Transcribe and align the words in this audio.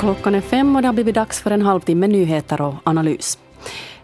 Klockan 0.00 0.34
är 0.34 0.40
fem 0.40 0.76
och 0.76 0.82
det 0.82 0.88
har 0.88 0.92
blivit 0.92 1.14
dags 1.14 1.40
för 1.40 1.50
en 1.50 1.62
halvtimme 1.62 2.06
nyheter 2.06 2.60
och 2.60 2.74
analys. 2.84 3.38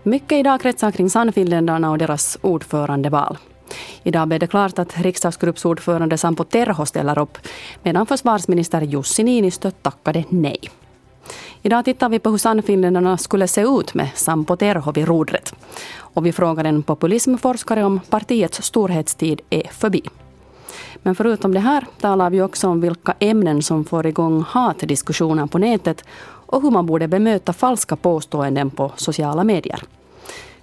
Mycket 0.02 0.32
idag 0.32 0.60
kretsar 0.60 0.90
kring 0.90 1.10
Sannfinländarna 1.10 1.90
och 1.90 1.98
deras 1.98 2.38
ordförandeval. 2.40 3.38
Idag 4.02 4.28
blev 4.28 4.40
det 4.40 4.46
klart 4.46 4.78
att 4.78 4.98
riksdagsgruppsordförande 4.98 6.18
Sampo 6.18 6.44
Terho 6.44 6.86
ställer 6.86 7.18
upp 7.18 7.38
medan 7.82 8.06
försvarsminister 8.06 8.80
Jussi 8.80 9.22
Niinistö 9.22 9.70
tackade 9.70 10.24
nej. 10.28 10.58
Idag 11.62 11.84
tittar 11.84 12.08
vi 12.08 12.18
på 12.18 12.30
hur 12.30 12.38
Sannfinländarna 12.38 13.18
skulle 13.18 13.48
se 13.48 13.62
ut 13.62 13.94
med 13.94 14.08
Sampo 14.14 14.56
Terho 14.56 14.92
vid 14.92 15.08
rodret. 15.08 15.54
Och 15.98 16.26
vi 16.26 16.32
frågar 16.32 16.64
en 16.64 16.82
populismforskare 16.82 17.84
om 17.84 18.00
partiets 18.10 18.62
storhetstid 18.62 19.40
är 19.50 19.68
förbi. 19.72 20.02
Men 21.02 21.14
förutom 21.14 21.54
det 21.54 21.60
här 21.60 21.86
talar 22.00 22.30
vi 22.30 22.42
också 22.42 22.68
om 22.68 22.80
vilka 22.80 23.14
ämnen 23.18 23.62
som 23.62 23.84
får 23.84 24.06
igång 24.06 24.44
hatdiskussioner 24.48 25.46
på 25.46 25.58
nätet 25.58 26.04
och 26.46 26.62
hur 26.62 26.70
man 26.70 26.86
borde 26.86 27.08
bemöta 27.08 27.52
falska 27.52 27.96
påståenden 27.96 28.70
på 28.70 28.92
sociala 28.96 29.44
medier. 29.44 29.82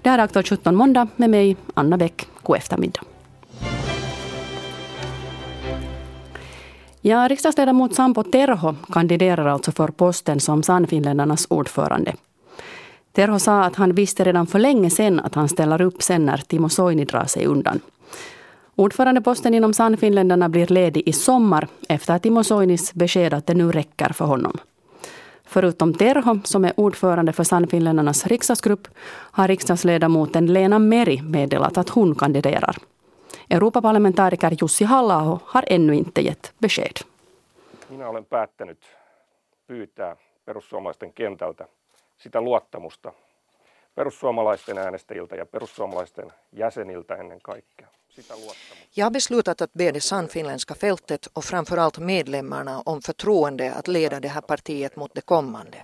Det 0.01 0.09
här 0.09 0.19
är 0.19 0.23
Aktuellt 0.23 0.49
17 0.49 0.75
måndag 0.75 1.07
med 1.15 1.29
mig, 1.29 1.57
Anna 1.73 1.97
Bäck. 1.97 2.27
God 2.43 2.57
eftermiddag. 2.57 3.01
Ja, 7.01 7.27
riksdagsledamot 7.27 7.95
Sampo 7.95 8.23
Terho 8.23 8.75
kandiderar 8.93 9.45
alltså 9.45 9.71
för 9.71 9.87
posten 9.87 10.39
som 10.39 10.63
Sannfinländarnas 10.63 11.47
ordförande. 11.49 12.13
Terho 13.11 13.39
sa 13.39 13.63
att 13.63 13.75
han 13.75 13.93
visste 13.93 14.23
redan 14.23 14.47
för 14.47 14.59
länge 14.59 14.89
sedan 14.89 15.19
att 15.19 15.35
han 15.35 15.49
ställer 15.49 15.81
upp 15.81 16.03
sen 16.03 16.25
när 16.25 16.37
Timo 16.37 16.69
Soini 16.69 17.05
drar 17.05 17.25
sig 17.25 17.45
undan. 17.45 17.79
Ordförandeposten 18.75 19.53
inom 19.53 19.73
Sannfinländarna 19.73 20.49
blir 20.49 20.67
ledig 20.67 21.03
i 21.05 21.13
sommar 21.13 21.67
efter 21.89 22.19
Timo 22.19 22.43
Soinis 22.43 22.93
besked 22.93 23.33
att 23.33 23.47
det 23.47 23.53
nu 23.53 23.71
räcker 23.71 24.13
för 24.13 24.25
honom. 24.25 24.53
Förutom 25.43 25.93
Terho, 25.93 26.39
som 26.43 26.65
är 26.65 26.73
ordförande 26.79 27.33
för 27.33 27.43
Sannfinländarnas 27.43 28.27
riksdagsgrupp, 28.27 28.87
har 29.31 29.47
riksdagsledamoten 29.47 30.53
Lena 30.53 30.79
Meri 30.79 31.21
meddelat 31.21 31.77
att 31.77 31.89
hon 31.89 32.15
kandiderar. 32.15 32.75
Europaparlamentariker 33.49 34.57
Jussi 34.61 34.85
halla 34.85 35.39
har 35.45 35.65
ännu 35.69 35.95
inte 35.95 36.21
gett 36.21 36.53
besked. 36.59 36.97
Minä 37.89 38.09
olen 38.09 38.25
päättänyt 38.25 38.79
pyytää 39.67 40.15
perussuomalaisten 40.45 41.13
kentältä 41.13 41.67
sitä 42.17 42.41
luottamusta 42.41 43.13
perussuomalaisten 43.95 44.77
äänestäjiltä 44.77 45.35
ja 45.35 45.45
perussuomalaisten 45.45 46.31
jäseniltä 46.51 47.15
ennen 47.15 47.41
kaikkea. 47.41 47.87
Jag 48.91 49.05
har 49.05 49.11
beslutat 49.11 49.61
att 49.61 49.73
be 49.73 49.91
det 49.91 50.01
sannfinländska 50.01 50.75
fältet 50.75 51.27
och 51.33 51.45
framförallt 51.45 51.97
medlemmarna 51.97 52.81
om 52.81 53.01
förtroende 53.01 53.73
att 53.73 53.87
leda 53.87 54.19
det 54.19 54.27
här 54.27 54.41
partiet 54.41 54.95
mot 54.95 55.15
det 55.15 55.21
kommande. 55.21 55.77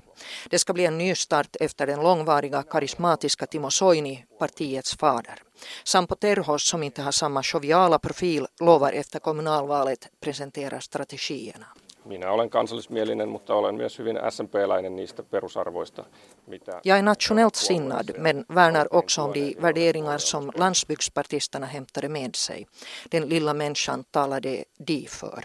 Det 0.49 0.59
ska 0.59 0.73
bli 0.73 0.85
en 0.85 0.97
ny 0.97 1.15
start 1.15 1.55
efter 1.59 1.87
den 1.87 2.01
långvariga 2.01 2.63
karismatiska 2.63 3.45
Timo 3.45 3.71
Soini, 3.71 4.25
partiets 4.39 4.97
fader. 4.97 5.43
Sampo 5.83 6.15
Terhos, 6.15 6.69
som 6.69 6.83
inte 6.83 7.01
har 7.01 7.11
samma 7.11 7.41
joviala 7.53 7.99
profil, 7.99 8.47
lovar 8.59 8.93
efter 8.93 9.19
kommunalvalet 9.19 10.07
presentera 10.19 10.81
strategierna. 10.81 11.65
Minä 12.05 12.31
olen 12.31 12.49
kansallismielinen, 12.49 13.29
mutta 13.29 13.55
olen 13.55 13.75
myös 13.75 13.99
hyvin 13.99 14.19
SMP-läinen 14.29 14.95
niistä 14.95 15.23
perusarvoista. 15.23 16.05
Mitä 16.47 16.81
Jag 16.85 16.97
är 16.97 17.03
nationellt 17.03 17.55
sinnad, 17.55 18.17
men 18.17 18.45
värnar 18.55 18.87
också 18.91 19.21
om 19.21 19.33
de 19.33 19.55
värderingar 19.61 20.17
som 20.17 20.51
landsbygdspartisterna 20.55 21.65
hämtade 21.65 22.09
med 22.09 22.35
sig. 22.35 22.65
Den 23.11 23.29
lilla 23.29 23.53
människan 23.53 24.03
talade 24.11 24.63
de 24.87 25.07
för. 25.09 25.43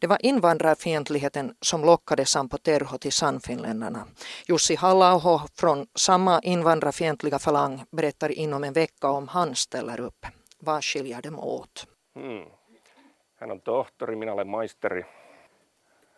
Det 0.00 0.06
var 0.06 0.18
invandrarfientligheten 0.22 1.54
som 1.62 1.84
lockade 1.84 2.26
Sampo 2.26 2.58
Terho 2.58 2.98
till 2.98 3.12
Sannfinländarna. 3.12 4.06
Jussi 4.48 4.74
halla 4.74 5.20
från 5.60 5.86
samma 5.94 6.40
invandrarfientliga 6.42 7.38
falang 7.38 7.84
berättar 7.90 8.32
inom 8.32 8.64
en 8.64 8.72
vecka 8.72 9.10
om 9.10 9.28
han 9.28 9.54
ställer 9.54 10.00
upp. 10.00 10.26
Vad 10.58 10.84
skiljer 10.84 11.22
dem 11.22 11.38
åt? 11.38 11.86
Hmm. 12.14 12.44
Hän 13.40 13.50
on 13.50 13.60
tohtori, 13.60 14.16
minä 14.16 14.32
olen 14.32 14.48
maisteri. 14.48 15.04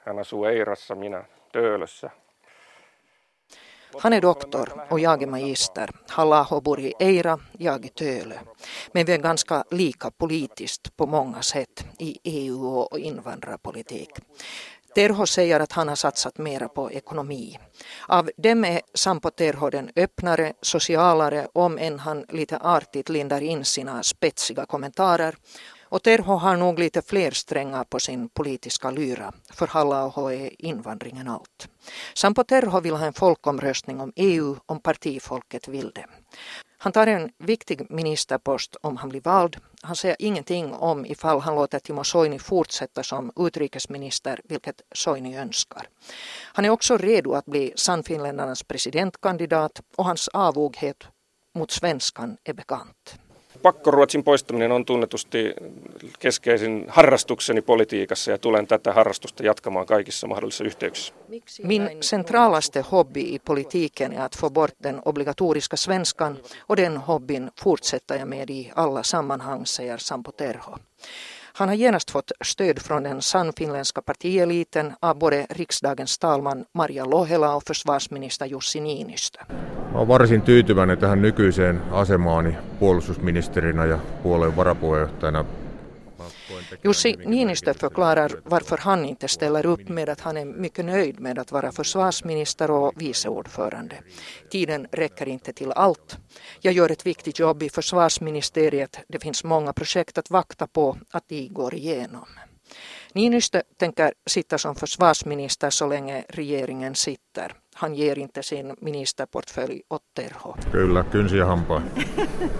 Hän 0.07 0.19
asuu 0.19 0.45
Eirassa, 0.45 0.95
minä 0.95 1.25
Töölössä. 1.53 2.11
Han 3.99 4.13
är 4.13 4.23
doktor 4.23 4.87
och 4.91 5.01
jag 5.01 5.23
är 5.23 5.27
magister. 5.27 5.91
Halaho 6.09 6.61
bor 6.61 6.81
i 6.81 6.93
Eira, 6.99 7.39
jag 7.59 7.85
i 7.85 7.89
Tölö. 7.89 8.35
Men 8.93 9.07
vi 9.07 9.13
är 9.13 9.19
ganska 9.19 9.65
lika 9.71 10.11
politiskt 10.11 10.97
på 10.97 11.07
många 11.07 11.43
sätt 11.43 11.87
i 11.99 12.19
EU 12.25 12.79
och 12.79 12.99
invandrarpolitik. 12.99 14.11
Terho 14.95 15.27
säger 15.27 15.61
att 15.61 15.73
han 15.73 15.89
har 15.89 15.97
satsat 15.97 16.39
mera 16.39 16.69
på 16.69 16.91
ekonomi. 16.93 17.59
Av 18.09 18.31
dem 18.37 18.65
är 18.65 18.81
Sampo 18.95 19.31
Terho 19.31 19.71
den 19.71 19.91
öppnare, 19.97 20.53
socialare 20.61 21.49
om 21.53 21.79
än 21.79 21.99
han 21.99 22.25
lite 22.29 22.59
artigt 22.59 23.09
lindar 23.09 23.41
in 23.41 23.65
sina 23.65 24.03
spetsiga 24.03 24.67
kommentarer 24.67 25.37
och 25.89 26.03
Terho 26.03 26.33
har 26.37 26.57
nog 26.57 26.79
lite 26.79 27.03
fler 27.03 27.31
strängar 27.31 27.85
på 27.85 28.01
sin 28.01 28.29
politiska 28.29 28.91
lyra. 28.91 29.33
För 29.53 29.67
halla 29.67 30.13
är 30.33 30.65
invandringen 30.65 31.29
allt. 31.29 31.69
Sampo 32.15 32.45
Terho 32.45 32.81
vill 32.81 32.95
ha 32.95 33.07
en 33.07 33.13
folkomröstning 33.13 34.01
om 34.01 34.13
EU 34.17 34.57
om 34.67 34.81
partifolket 34.81 35.69
vill 35.69 35.91
det. 35.95 36.07
Han 36.79 36.93
tar 36.93 37.07
en 37.07 37.31
viktig 37.39 37.91
ministerpost 37.91 38.77
om 38.83 38.97
han 38.97 39.09
blir 39.09 39.21
vald. 39.21 39.57
Han 39.83 39.97
säger 39.97 40.17
ingenting 40.19 40.73
om 40.73 41.07
ifall 41.07 41.41
han 41.41 41.55
låter 41.55 41.79
Timo 41.79 42.05
Soini 42.05 42.39
fortsätta 42.39 43.03
som 43.03 43.33
utrikesminister, 43.37 44.41
vilket 44.45 44.83
Soini 44.95 45.39
önskar. 45.39 45.89
Han 46.43 46.65
är 46.65 46.71
också 46.71 46.97
redo 46.97 47.33
att 47.33 47.47
bli 47.47 47.73
Sannfinländarnas 47.77 48.63
presidentkandidat 48.63 49.81
och 49.97 50.05
hans 50.05 50.29
avoghet 50.29 51.05
mot 51.55 51.71
svenskan 51.71 52.37
är 52.45 52.53
bekant. 52.53 53.19
Pakkoruotsin 53.63 54.25
poistaminen 54.25 54.73
on 54.73 54.85
tunnetusti 54.85 55.55
keskeisin 56.19 56.85
harrastukseni 56.89 57.63
politiikassa 57.63 58.31
ja 58.31 58.39
tulen 58.39 58.67
tätä 58.67 58.93
harrastusta 58.93 59.43
jatkamaan 59.43 59.87
kaikissa 59.87 60.27
mahdollisissa 60.27 60.65
yhteyksissä. 60.65 61.15
Min 61.63 61.91
centralaste 62.01 62.85
hobby 62.93 63.21
i 63.21 63.39
politiken 63.45 64.13
är 64.13 64.21
att 64.21 64.37
få 64.37 64.51
bort 64.51 64.75
den 64.83 65.03
obligatoriska 65.05 65.77
svenskan 65.77 66.39
och 66.69 66.77
den 66.77 66.97
hobbyn 66.97 67.51
fortsätter 67.61 68.19
jag 68.19 68.29
med 68.29 68.51
i 68.51 68.73
alla 68.77 69.03
sammanhang, 69.03 69.67
säger 69.67 69.99
Sampo 69.99 70.33
Terho. 70.33 70.77
Han 71.53 71.69
har 71.69 71.77
genast 71.77 72.11
fått 72.11 72.33
stöd 72.45 72.83
från 72.83 73.03
den 73.03 73.23
sannfinländska 73.23 74.03
partieliten 74.03 74.93
av 75.01 75.19
både 75.19 75.47
riksdagens 75.51 76.19
talman 76.19 76.65
Maria 76.75 77.05
Lohela 77.05 77.57
och 77.57 77.63
försvarsminister 77.67 78.47
Jussi 78.47 78.81
Niinistö. 78.81 79.39
Olen 79.97 80.09
varsin 80.09 80.43
tyytyväinen 80.43 80.99
tähän 80.99 81.23
nykyiseen 81.23 81.83
asemaani 81.91 82.57
puolustusministerinä 82.81 83.85
ja 83.85 83.99
puolueen 84.23 84.57
varapuheenjohtajana 84.57 85.45
Jussi 86.85 87.17
Niinistö 87.25 87.75
förklarar 87.75 88.31
varför 88.51 88.79
han 88.81 89.05
inte 89.05 89.29
ställer 89.29 89.67
upp 89.67 89.89
med 89.89 90.09
att 90.09 90.21
han 90.21 90.37
är 90.37 90.45
mycket 90.45 90.85
nöjd 90.85 91.21
med 91.21 91.39
att 91.39 91.53
vara 91.53 91.73
försvarsminister 91.73 92.71
och 92.71 92.93
vice 92.97 93.29
ordförande. 93.29 93.97
Tiden 94.51 94.89
räcker 94.93 95.29
inte 95.29 95.53
till 95.53 95.73
allt. 95.73 96.19
Jag 96.61 96.75
gör 96.75 96.93
ett 96.93 97.07
viktigt 97.07 97.39
jobb 97.39 97.63
i 97.63 97.71
försvarsministeriet. 97.71 99.01
Det 99.09 99.19
finns 99.19 99.45
många 99.45 99.73
projekt 99.73 100.19
att 100.19 100.31
vakta 100.31 100.67
på 100.67 100.97
att 101.11 101.29
de 101.29 101.49
går 101.49 101.75
igenom. 101.75 102.27
Niinistö 103.13 103.63
tänker 103.79 104.13
sitta 104.27 104.59
som 104.59 104.75
försvarsminister 104.75 105.71
så 105.71 105.87
länge 105.87 106.25
regeringen 106.29 106.95
sitter. 106.95 107.53
Han 107.77 107.95
ger 107.95 108.19
inte 108.19 108.43
sin 108.43 108.77
ministerportfölj 108.81 109.83
åt 109.91 110.03
Terho. 110.15 110.55
Kyllä, 110.73 111.05
kynsiä 111.13 111.45
hampaa. 111.45 111.83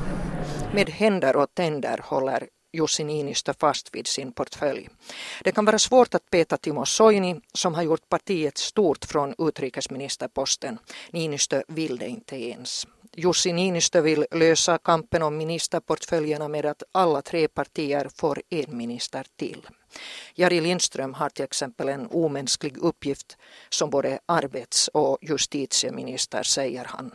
Med 0.75 0.89
händer 0.89 1.37
och 1.37 1.55
tänder 1.55 2.01
håller 2.03 2.47
Jussi 2.73 3.05
Niinistö 3.05 3.55
fast 3.61 3.95
vid 3.95 4.07
sin 4.07 4.33
portfölj. 4.33 4.89
Det 5.45 5.53
kan 5.53 5.65
vara 5.65 5.79
svårt 5.79 6.15
att 6.15 6.31
peta 6.31 6.57
Timo 6.57 6.85
Soini 6.87 7.41
som 7.55 7.75
har 7.75 7.83
gjort 7.83 8.09
partiet 8.09 8.59
stort 8.59 9.05
från 9.05 9.35
utrikesministerposten. 9.39 10.79
Niinistö 11.13 11.63
vill 11.69 11.97
det 11.97 12.09
inte 12.09 12.37
ens. 12.37 12.87
Jussi 13.17 13.53
Niinistö 13.53 14.01
vill 14.01 14.27
lösa 14.31 14.79
kampen 14.79 15.23
om 15.23 15.37
ministerportföljerna 15.37 16.49
med 16.49 16.67
att 16.67 16.83
alla 16.93 17.23
tre 17.23 17.49
partier 17.49 18.09
får 18.21 18.43
en 18.51 18.77
minister 18.77 19.27
till. 19.37 19.67
Jari 20.35 20.61
Lindström 20.61 21.15
har 21.15 21.29
till 21.29 21.45
exempel 21.45 21.89
en 21.89 22.07
omänsklig 22.11 22.77
uppgift 22.79 23.37
som 23.69 23.91
både 23.91 24.19
arbets 24.27 24.89
och 24.89 25.19
justitieminister, 25.23 26.43
säger 26.43 26.85
han. 26.85 27.15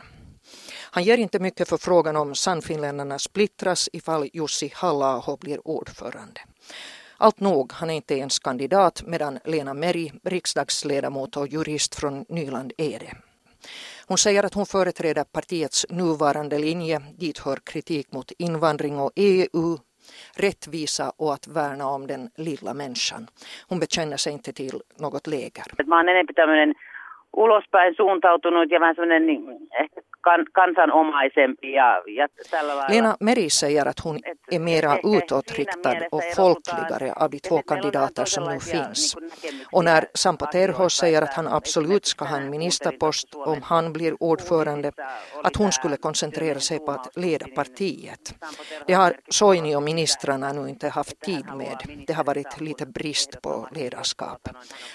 Han 0.80 1.04
ger 1.04 1.18
inte 1.18 1.38
mycket 1.38 1.68
för 1.68 1.76
frågan 1.76 2.16
om 2.16 2.34
Sannfinländarna 2.34 3.18
splittras 3.18 3.88
ifall 3.92 4.28
Jussi 4.32 4.72
halla 4.74 5.36
blir 5.40 5.68
ordförande. 5.68 6.40
Allt 7.16 7.40
nog, 7.40 7.72
han 7.72 7.90
är 7.90 7.94
inte 7.94 8.14
ens 8.14 8.38
kandidat 8.38 9.02
medan 9.06 9.38
Lena 9.44 9.74
Meri, 9.74 10.12
riksdagsledamot 10.24 11.36
och 11.36 11.48
jurist 11.48 11.94
från 11.94 12.24
Nyland 12.28 12.72
är 12.78 12.98
det. 12.98 13.16
Hon 14.06 14.18
säger 14.18 14.44
att 14.44 14.54
hon 14.54 14.66
företräder 14.66 15.24
partiets 15.24 15.86
nuvarande 15.88 16.58
linje. 16.58 17.02
Dit 17.18 17.38
hör 17.38 17.58
kritik 17.64 18.12
mot 18.12 18.30
invandring 18.38 18.98
och 18.98 19.12
EU, 19.16 19.78
rättvisa 20.36 21.12
och 21.16 21.34
att 21.34 21.46
värna 21.48 21.86
om 21.86 22.06
den 22.06 22.30
lilla 22.36 22.74
människan. 22.74 23.26
Hon 23.68 23.78
bekänner 23.80 24.16
sig 24.16 24.32
inte 24.32 24.52
till 24.52 24.80
något 24.98 25.26
läger. 25.26 25.64
Mä 25.86 25.96
oon 25.96 26.08
enemmän 26.08 26.34
tämmöinen 26.34 26.74
ulospäin 27.36 27.94
suuntautunut 27.94 28.70
ja 28.70 28.80
vähän 28.80 28.94
semmoinen 28.94 29.26
niin, 29.26 29.68
ehkä 29.80 30.02
kan, 30.24 30.46
kansanomaisempi 30.52 31.72
ja, 31.72 32.02
ja 32.06 32.28
tällä 32.50 32.76
lailla. 32.76 32.94
Lena 32.94 33.16
Meri 33.20 33.50
säger 33.50 33.88
att 33.88 34.00
hon 34.04 34.18
är 34.50 34.58
mera 34.58 34.98
utåtriktad 34.98 35.96
och 36.12 36.22
folkligare 36.36 37.12
av 37.12 37.30
de 37.30 37.40
två 37.40 37.62
kandidater 37.62 38.24
som 38.24 38.44
nu 38.44 38.60
finns. 38.60 39.16
Och 39.72 39.84
när 39.84 40.04
Sampo 40.14 40.46
Terho 40.46 40.88
säger 40.88 41.22
att 41.22 41.34
han 41.34 41.48
absolut 41.48 42.06
ska 42.06 42.24
ha 42.24 42.36
en 42.36 42.50
ministerpost 42.50 43.34
om 43.34 43.62
han 43.62 43.92
blir 43.92 44.22
ordförande, 44.22 44.92
att 45.44 45.56
hon 45.56 45.72
skulle 45.72 45.96
koncentrera 45.96 46.60
sig 46.60 46.78
på 46.78 46.90
att 46.90 47.16
leda 47.16 47.46
partiet. 47.54 48.34
Det 48.86 48.92
har 48.92 49.12
Soini 49.28 49.76
och 49.76 49.82
ministrarna 49.82 50.52
nu 50.52 50.68
inte 50.68 50.88
haft 50.88 51.20
tid 51.20 51.46
med. 51.56 52.04
Det 52.06 52.12
har 52.12 52.24
varit 52.24 52.60
lite 52.60 52.86
brist 52.86 53.42
på 53.42 53.68
ledarskap. 53.74 54.48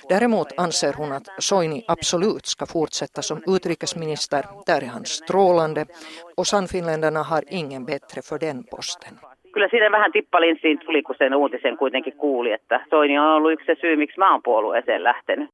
Däremot 0.09 0.47
anser 0.57 0.93
hon 0.93 1.11
att 1.11 1.27
Soini 1.39 1.85
absolut 1.87 2.26
ska 2.43 2.65
fortsätta 2.65 3.21
som 3.21 3.41
utrikesminister. 3.47 4.45
Där 4.65 4.83
är 4.83 4.87
han 4.87 5.05
strålande 5.05 5.85
och 6.37 6.47
Sannfinländarna 6.47 7.23
har 7.23 7.43
ingen 7.49 7.85
bättre 7.85 8.21
för 8.21 8.39
den 8.39 8.63
posten. 8.63 9.13
Kyllä 9.53 9.69
siinä 9.69 9.91
vähän 9.91 10.11
tippalinssiin 10.11 10.79
tuli, 10.79 11.03
kun 11.03 11.15
sen 11.17 11.33
uutisen 11.33 11.77
kuitenkin 11.77 12.17
kuuli, 12.21 12.51
että 12.51 12.85
Soini 12.89 13.19
on 13.19 13.25
ollut 13.25 13.51
yksi 13.51 13.65
se 13.65 13.75
syy, 13.81 13.95
miksi 13.95 14.19
mä 14.19 14.31
oon 14.31 14.41
puolueeseen 14.43 15.03
lähtenyt. 15.03 15.49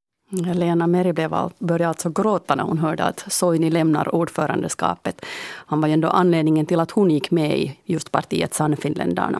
Lena 0.53 0.87
Meri 0.87 1.13
blev 1.13 1.33
all, 1.33 1.49
började 1.67 1.87
alltså 1.87 2.09
gråta 2.09 2.55
när 2.55 2.63
hon 2.63 2.77
hörde 2.77 3.03
att 3.03 3.19
Soini 3.27 3.71
lämnar 3.71 4.15
ordförandeskapet. 4.15 5.25
Han 5.67 5.81
var 5.81 5.87
ju 5.87 5.93
ändå 5.93 6.07
anledningen 6.07 6.65
till 6.65 6.79
att 6.79 6.91
hon 6.91 7.11
gick 7.11 7.31
med 7.31 7.57
i 7.57 7.79
just 7.85 8.11
partiet 8.11 8.53
Sannfinländarna. 8.53 9.39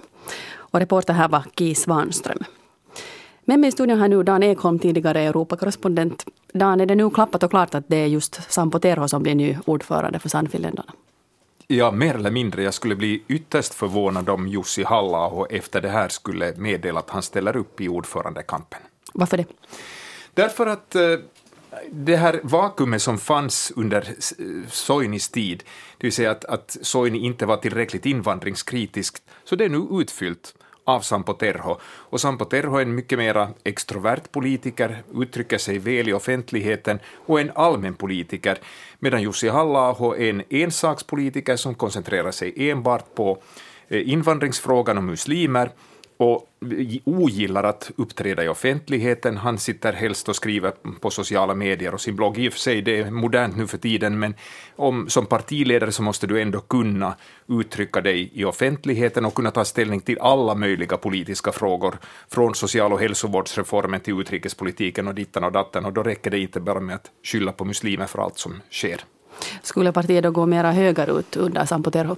Och 0.71 0.79
reporter 0.79 1.13
här 1.13 1.29
var 1.29 1.43
Ki 1.55 1.75
Svanström. 1.75 2.39
Med 3.45 3.59
mig 3.59 3.67
i 3.67 3.71
studion 3.71 3.99
har 3.99 4.07
nu 4.07 4.23
Dan 4.23 4.43
Ekholm, 4.43 4.79
tidigare 4.79 5.21
Europakorrespondent. 5.21 6.25
Dan, 6.53 6.81
är 6.81 6.85
det 6.85 6.95
nu 6.95 7.09
klappat 7.09 7.43
och 7.43 7.49
klart 7.49 7.75
att 7.75 7.83
det 7.87 7.97
är 7.97 8.05
just 8.05 8.51
Sampo 8.51 8.79
Terho 8.79 9.07
som 9.07 9.23
blir 9.23 9.35
ny 9.35 9.57
ordförande 9.65 10.19
för 10.19 10.29
Sannfinländarna? 10.29 10.93
Ja, 11.67 11.91
mer 11.91 12.15
eller 12.15 12.31
mindre. 12.31 12.63
Jag 12.63 12.73
skulle 12.73 12.95
bli 12.95 13.23
ytterst 13.27 13.73
förvånad 13.73 14.29
om 14.29 14.47
Jussi 14.47 14.83
halla 14.83 15.45
efter 15.49 15.81
det 15.81 15.89
här 15.89 16.09
skulle 16.09 16.53
meddela 16.57 16.99
att 16.99 17.09
han 17.09 17.23
ställer 17.23 17.55
upp 17.57 17.81
i 17.81 17.87
ordförandekampen. 17.87 18.79
Varför 19.13 19.37
det? 19.37 19.45
Därför 20.33 20.67
att 20.67 20.95
eh, 20.95 21.01
det 21.91 22.15
här 22.15 22.39
vakuumet 22.43 23.01
som 23.01 23.17
fanns 23.17 23.71
under 23.75 24.15
Soinis 24.69 25.29
tid, 25.29 25.63
det 25.97 26.07
vill 26.07 26.13
säga 26.13 26.31
att, 26.31 26.45
att 26.45 26.77
Soini 26.81 27.19
inte 27.19 27.45
var 27.45 27.57
tillräckligt 27.57 28.05
invandringskritisk, 28.05 29.17
så 29.43 29.55
det 29.55 29.65
är 29.65 29.69
nu 29.69 29.87
utfyllt 30.01 30.55
av 30.83 31.01
Sampo 31.01 31.33
Terho. 31.33 31.77
Och 31.83 32.21
Sampo 32.21 32.45
Terho 32.45 32.77
är 32.77 32.81
en 32.81 32.95
mycket 32.95 33.17
mer 33.17 33.47
extrovert 33.63 34.31
politiker, 34.31 35.03
uttrycker 35.15 35.57
sig 35.57 35.77
väl 35.77 36.09
i 36.09 36.13
offentligheten 36.13 36.99
och 37.25 37.41
en 37.41 37.51
allmän 37.55 37.93
politiker, 37.93 38.57
medan 38.99 39.21
Jussi 39.21 39.49
halla 39.49 39.89
är 39.89 40.21
en 40.21 40.43
ensakspolitiker 40.49 41.55
som 41.55 41.75
koncentrerar 41.75 42.31
sig 42.31 42.69
enbart 42.69 43.15
på 43.15 43.41
eh, 43.87 44.09
invandringsfrågan 44.09 44.97
och 44.97 45.03
muslimer 45.03 45.69
och 46.17 46.49
ogillar 47.03 47.63
att 47.63 47.91
uppträda 47.95 48.43
i 48.43 48.47
offentligheten. 48.47 49.37
Han 49.37 49.57
sitter 49.57 49.93
helst 49.93 50.29
och 50.29 50.35
skriver 50.35 50.71
på 50.99 51.09
sociala 51.09 51.55
medier 51.55 51.93
och 51.93 52.01
sin 52.01 52.15
blogg. 52.15 52.37
I 52.37 52.49
och 52.49 52.53
för 52.53 52.59
sig, 52.59 52.81
det 52.81 52.99
är 52.99 53.11
modernt 53.11 53.57
nu 53.57 53.67
för 53.67 53.77
tiden, 53.77 54.19
men 54.19 54.35
om, 54.75 55.09
som 55.09 55.25
partiledare 55.25 55.91
så 55.91 56.03
måste 56.03 56.27
du 56.27 56.41
ändå 56.41 56.59
kunna 56.59 57.15
uttrycka 57.47 58.01
dig 58.01 58.31
i 58.33 58.45
offentligheten 58.45 59.25
och 59.25 59.33
kunna 59.33 59.51
ta 59.51 59.65
ställning 59.65 60.01
till 60.01 60.19
alla 60.19 60.55
möjliga 60.55 60.97
politiska 60.97 61.51
frågor, 61.51 61.97
från 62.29 62.55
social 62.55 62.93
och 62.93 62.99
hälsovårdsreformen 62.99 63.99
till 63.99 64.19
utrikespolitiken 64.21 65.07
och 65.07 65.15
dittan 65.15 65.43
och 65.43 65.51
datten, 65.51 65.85
och 65.85 65.93
då 65.93 66.03
räcker 66.03 66.31
det 66.31 66.39
inte 66.39 66.59
bara 66.59 66.79
med 66.79 66.95
att 66.95 67.11
skylla 67.23 67.51
på 67.51 67.65
muslimer 67.65 68.05
för 68.05 68.19
allt 68.19 68.37
som 68.37 68.61
sker. 68.71 69.01
Skulle 69.61 69.91
partiet 69.91 70.23
då 70.23 70.31
gå 70.31 70.45
mera 70.45 70.71
högerut 70.71 71.35
under 71.35 71.65
Sampo 71.65 71.91
Terho? 71.91 72.15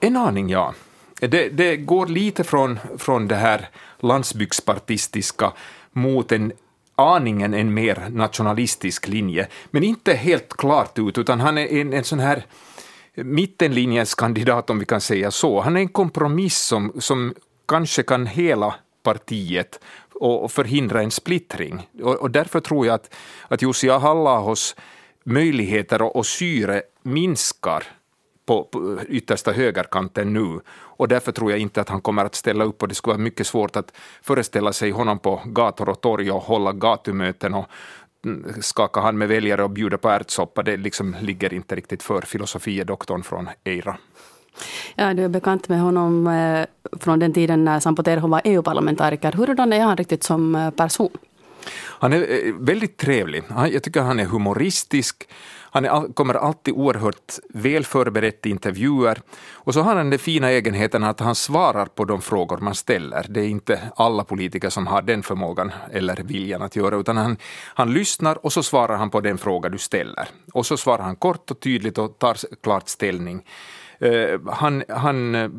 En 0.00 0.16
aning, 0.16 0.48
ja. 0.48 0.74
Det, 1.20 1.48
det, 1.48 1.76
går 1.76 2.06
lite 2.06 2.44
från, 2.44 2.78
från 2.98 3.28
det 3.28 3.34
här 3.34 3.68
landsbygdspartistiska 4.00 5.52
mot 5.92 6.32
en 6.32 6.52
aningen 6.96 7.54
en 7.54 7.74
mer 7.74 8.08
nationalistisk 8.10 9.08
linje, 9.08 9.48
men 9.70 9.84
inte 9.84 10.14
helt 10.14 10.56
klart 10.56 10.98
ut, 10.98 11.18
utan 11.18 11.40
han 11.40 11.58
är 11.58 11.66
en, 11.66 11.92
en 11.92 12.04
sån 12.04 12.18
här 12.18 12.46
mittenlinjens 13.14 14.14
kandidat, 14.14 14.70
om 14.70 14.78
vi 14.78 14.84
kan 14.84 15.00
säga 15.00 15.30
så. 15.30 15.60
Han 15.60 15.76
är 15.76 15.80
en 15.80 15.88
kompromiss 15.88 16.58
som, 16.58 16.92
som 16.98 17.34
kanske 17.68 18.02
kan 18.02 18.26
hela 18.26 18.74
partiet 19.02 19.80
och 20.14 20.52
förhindra 20.52 21.02
en 21.02 21.10
splittring. 21.10 21.88
Och, 22.02 22.14
och 22.14 22.30
därför 22.30 22.60
tror 22.60 22.86
jag 22.86 22.94
att, 22.94 23.14
att 23.48 23.62
Jussi 23.62 23.90
Ahallahos 23.90 24.76
möjligheter 25.24 26.02
och, 26.02 26.16
och 26.16 26.26
syre 26.26 26.82
minskar 27.02 27.84
på, 28.46 28.64
på 28.64 28.98
yttersta 29.08 29.52
högerkanten 29.52 30.32
nu. 30.32 30.60
Och 30.96 31.08
därför 31.08 31.32
tror 31.32 31.50
jag 31.50 31.60
inte 31.60 31.80
att 31.80 31.88
han 31.88 32.00
kommer 32.00 32.24
att 32.24 32.34
ställa 32.34 32.64
upp 32.64 32.82
och 32.82 32.88
det 32.88 32.94
skulle 32.94 33.12
vara 33.12 33.22
mycket 33.22 33.46
svårt 33.46 33.76
att 33.76 33.92
föreställa 34.22 34.72
sig 34.72 34.90
honom 34.90 35.18
på 35.18 35.40
gator 35.44 35.88
och 35.88 36.00
torg 36.00 36.30
och 36.30 36.42
hålla 36.42 36.72
gatumöten 36.72 37.54
och 37.54 37.66
mm, 38.24 38.62
skaka 38.62 39.00
hand 39.00 39.18
med 39.18 39.28
väljare 39.28 39.64
och 39.64 39.70
bjuda 39.70 39.98
på 39.98 40.08
ärtsoppa. 40.08 40.62
Det 40.62 40.76
liksom 40.76 41.16
ligger 41.20 41.54
inte 41.54 41.74
riktigt 41.74 42.02
för 42.02 42.20
filosofiedoktorn 42.20 43.22
från 43.22 43.48
Eira. 43.64 43.96
Ja, 44.94 45.14
du 45.14 45.24
är 45.24 45.28
bekant 45.28 45.68
med 45.68 45.80
honom 45.80 46.26
eh, 46.26 46.66
från 47.00 47.18
den 47.18 47.32
tiden 47.32 47.64
när 47.64 47.80
Sampo 47.80 48.02
Terho 48.02 48.28
var 48.28 48.40
EU-parlamentariker. 48.44 49.32
Hurdan 49.32 49.72
är 49.72 49.80
han 49.80 49.96
riktigt 49.96 50.22
som 50.22 50.54
eh, 50.54 50.70
person? 50.70 51.10
Han 52.04 52.12
är 52.12 52.18
eh, 52.18 52.54
väldigt 52.58 52.96
trevlig. 52.96 53.42
Jag 53.72 53.82
tycker 53.82 54.00
han 54.00 54.20
är 54.20 54.24
humoristisk. 54.24 55.28
Han 55.74 55.84
är, 55.84 56.12
kommer 56.12 56.34
alltid 56.34 56.74
oerhört 56.74 57.38
väl 57.48 57.84
förberedd 57.84 58.40
till 58.40 58.50
intervjuer. 58.50 59.20
Och 59.52 59.74
så 59.74 59.80
har 59.80 59.96
han 59.96 60.10
den 60.10 60.18
fina 60.18 60.50
egenheten 60.50 61.04
att 61.04 61.20
han 61.20 61.34
svarar 61.34 61.86
på 61.86 62.04
de 62.04 62.22
frågor 62.22 62.58
man 62.58 62.74
ställer. 62.74 63.26
Det 63.28 63.40
är 63.40 63.48
inte 63.48 63.80
alla 63.96 64.24
politiker 64.24 64.70
som 64.70 64.86
har 64.86 65.02
den 65.02 65.22
förmågan 65.22 65.72
eller 65.92 66.16
viljan 66.16 66.62
att 66.62 66.76
göra, 66.76 66.96
utan 66.96 67.16
han, 67.16 67.36
han 67.74 67.92
lyssnar 67.92 68.44
och 68.44 68.52
så 68.52 68.62
svarar 68.62 68.96
han 68.96 69.10
på 69.10 69.20
den 69.20 69.38
fråga 69.38 69.68
du 69.68 69.78
ställer. 69.78 70.28
Och 70.52 70.66
så 70.66 70.76
svarar 70.76 71.02
han 71.02 71.16
kort 71.16 71.50
och 71.50 71.60
tydligt 71.60 71.98
och 71.98 72.18
tar 72.18 72.36
klart 72.62 72.88
ställning. 72.88 73.46
Uh, 74.02 74.50
han, 74.50 74.84
han 74.88 75.34
eh, 75.34 75.50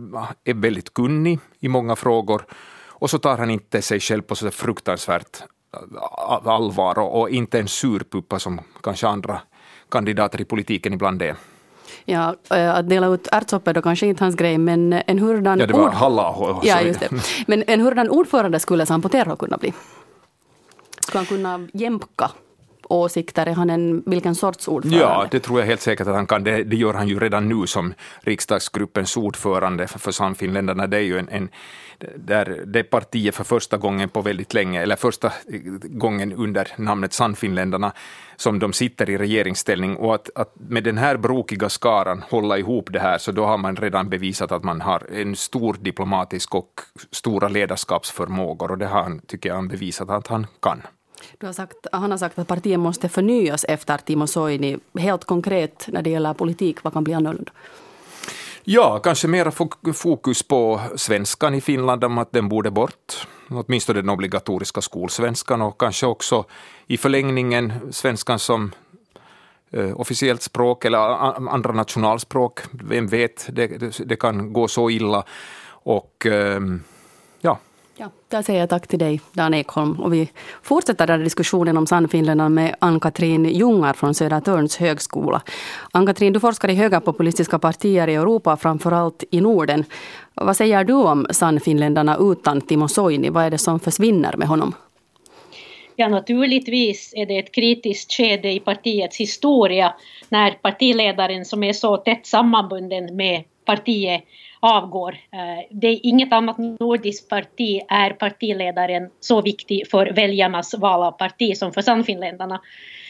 är 0.43 0.53
väldigt 0.53 0.93
kunnig 0.93 1.39
i 1.60 1.67
många 1.67 1.95
frågor 1.95 2.45
och 2.88 3.10
så 3.10 3.17
tar 3.17 3.38
han 3.38 3.50
inte 3.50 3.81
sig 3.81 4.00
själv 4.00 4.22
på 4.22 4.36
så 4.36 4.51
fruktansvärt 4.51 5.43
eh, 5.74 6.48
allvar 6.48 7.00
och, 7.00 7.22
och 7.22 7.29
inte 7.29 7.60
en 7.60 7.67
surpuppa 7.67 8.39
som 8.39 8.62
kanske 8.81 9.07
andra 9.07 9.41
kandidater 9.89 10.42
i 10.42 10.46
politiken 10.46 10.94
ibland 10.94 11.22
är. 11.22 11.36
Ja, 12.06 12.36
eh, 12.51 12.75
att 12.75 12.89
dela 12.89 13.08
ut 13.08 13.27
ärtsoppa 13.32 13.70
är 13.70 13.74
då 13.74 13.82
kanske 13.82 14.08
inte 14.08 14.24
hans 14.24 14.36
grej, 14.36 14.58
men 14.58 14.94
en 14.94 15.20
hurdan... 15.20 15.60
Ja, 15.60 15.68
det 15.68 15.74
var 15.74 15.92
halla 15.92 16.36
Ja, 16.63 16.82
just 16.82 17.00
det. 17.00 17.10
Men 17.48 17.63
en 17.68 17.82
hurdan 17.82 18.10
ordförande 18.10 18.60
skulle 18.60 18.86
Sampo 18.86 19.10
Terho 19.10 19.36
kunna 19.36 19.58
bli? 19.58 19.74
Skulle 21.00 21.20
han 21.20 21.25
kunna 21.25 21.68
jämka 21.74 22.32
åsikter? 22.89 23.46
Är 23.46 23.54
han 23.54 23.70
en, 23.70 24.04
vilken 24.06 24.36
sorts 24.36 24.68
ordförande? 24.68 25.00
Ja, 25.00 25.27
det 25.32 25.39
tror 25.39 25.60
jag 25.60 25.68
helt 25.68 25.82
säkert 25.82 26.08
att 26.08 26.15
han 26.15 26.27
kan. 26.27 26.44
Det, 26.44 26.63
det 26.63 26.75
gör 26.75 26.94
han 26.94 27.08
ju 27.08 27.20
redan 27.20 27.50
nu 27.50 27.68
som 27.68 27.94
riksdagsgruppens 28.20 29.18
ordförande 29.18 29.88
för, 29.88 30.00
för 30.00 30.12
Sannfinländarna. 30.12 30.88
Det 30.88 30.98
är 30.98 31.01
ju 31.01 31.18
en, 31.18 31.30
en 31.30 31.50
där 32.15 32.63
det 32.65 32.84
partiet 32.84 33.36
för 33.36 33.44
första 33.44 33.77
gången 33.77 34.10
på 34.10 34.22
väldigt 34.22 34.54
länge, 34.54 34.82
eller 34.82 34.96
första 34.96 35.27
eh, 35.27 35.34
gången 35.82 36.34
under 36.34 36.68
namnet 36.77 37.13
Sannfinländarna, 37.13 37.94
som 38.36 38.60
de 38.60 38.74
sitter 38.74 39.10
i 39.10 39.18
regeringsställning 39.18 39.96
och 39.98 40.15
att, 40.15 40.30
att 40.36 40.54
med 40.56 40.84
den 40.84 40.98
här 40.98 41.18
brokiga 41.18 41.70
skaran 41.70 42.24
hålla 42.30 42.58
ihop 42.58 42.89
det 42.92 43.00
här, 43.00 43.18
så 43.18 43.32
då 43.32 43.46
har 43.46 43.58
man 43.58 43.75
redan 43.75 44.10
bevisat 44.10 44.51
att 44.51 44.63
man 44.63 44.82
har 44.82 45.12
en 45.13 45.36
stor 45.36 45.77
diplomatisk 45.80 46.56
och 46.56 46.82
stora 47.12 47.48
ledarskapsförmågor 47.48 48.72
och 48.72 48.77
det 48.77 48.88
har 48.88 49.04
han, 49.04 49.20
tycker 49.20 49.50
jag, 49.50 49.56
han 49.56 49.68
bevisat 49.68 50.10
att 50.10 50.27
han 50.27 50.48
kan. 50.60 50.82
Du 51.38 51.45
har 51.45 51.53
sagt, 51.53 51.88
han 51.91 52.12
har 52.12 52.17
sagt 52.17 52.39
att 52.39 52.48
partiet 52.48 52.79
måste 52.79 53.10
förnyas 53.10 53.65
efter 53.67 53.98
Timo 53.98 54.27
Soini. 54.27 54.77
Helt 55.00 55.25
konkret 55.25 55.88
när 55.88 56.01
det 56.01 56.10
gäller 56.10 56.34
politik, 56.34 56.84
vad 56.84 56.93
kan 56.93 57.03
bli 57.03 57.13
annorlunda? 57.13 57.51
Ja, 58.63 59.00
kanske 59.00 59.27
mera 59.27 59.51
fokus 59.93 60.43
på 60.43 60.81
svenskan 60.95 61.53
i 61.53 61.62
Finland, 61.62 62.03
om 62.03 62.17
att 62.17 62.31
den 62.31 62.50
borde 62.50 62.72
bort. 62.72 63.27
Åtminstone 63.50 64.01
den 64.01 64.10
obligatoriska 64.10 64.81
skolsvenskan 64.81 65.62
och 65.62 65.79
kanske 65.79 66.05
också 66.05 66.45
i 66.88 66.98
förlängningen 66.98 67.74
svenskan 67.91 68.39
som 68.39 68.72
eh, 69.72 70.00
officiellt 70.00 70.41
språk 70.41 70.86
eller 70.86 70.98
andra 71.50 71.74
nationalspråk. 71.74 72.60
Vem 72.72 73.07
vet, 73.07 73.48
det, 73.51 73.67
det, 73.67 73.98
det 74.05 74.15
kan 74.15 74.53
gå 74.53 74.67
så 74.67 74.89
illa. 74.89 75.24
Och 75.67 76.25
ehm, 76.25 76.84
ja, 77.41 77.60
Ja, 77.98 78.10
där 78.28 78.42
säger 78.42 78.60
jag 78.60 78.70
tack 78.70 78.88
till 78.88 79.00
dig, 79.00 79.22
Dan 79.34 79.54
Ekholm. 79.54 80.00
Och 80.00 80.14
vi 80.14 80.30
fortsätter 80.64 81.08
den 81.08 81.24
diskussionen 81.24 81.78
om 81.78 81.88
Sannfinländarna 81.88 82.50
med 82.50 82.75
Ann-Katrin 82.80 83.46
Jungar 83.46 83.94
från 83.94 84.14
Södertörns 84.14 84.78
högskola. 84.78 85.42
Ann-Katrin, 85.92 86.34
du 86.34 86.40
forskar 86.40 86.70
i 86.70 86.75
högerpopulistiska 86.75 87.60
partier 87.60 88.08
i 88.08 88.16
Europa, 88.16 88.58
framförallt 88.58 89.24
i 89.32 89.42
Norden. 89.42 89.86
Vad 90.34 90.58
säger 90.58 90.84
du 90.84 90.94
om 90.94 91.28
Sannfinländarna 91.30 92.18
utan 92.20 92.62
Timo 92.62 92.88
Soini? 92.88 93.30
Vad 93.30 93.44
är 93.46 93.50
det 93.50 93.58
som 93.58 93.80
försvinner 93.80 94.38
med 94.38 94.48
honom? 94.48 94.74
Ja, 95.96 96.08
naturligtvis 96.08 97.14
är 97.16 97.25
det 97.25 97.38
ett 97.38 97.56
kritiskt 97.56 98.14
skede 98.14 98.52
i 98.52 98.60
partiets 98.60 99.18
historia 99.18 99.94
när 100.30 100.52
partiledaren 100.52 101.46
som 101.46 101.64
är 101.64 101.74
så 101.74 101.98
tätt 101.98 102.25
sammanbunden 102.25 103.16
med 103.16 103.44
partiet 103.65 104.24
avgår. 104.60 105.12
Eh, 105.12 105.65
det 105.72 105.88
är 105.88 106.00
inget 106.03 106.34
annat 106.34 106.57
nordiskt 106.57 107.29
parti 107.29 107.81
är 107.89 108.10
partiledaren 108.10 109.10
så 109.19 109.41
viktig 109.41 109.88
för 109.91 110.05
väljarnas 110.05 110.74
val 110.74 111.03
av 111.03 111.12
parti 111.12 111.57
som 111.57 111.74
för 111.74 111.81
Sannfinländarna. 111.81 112.62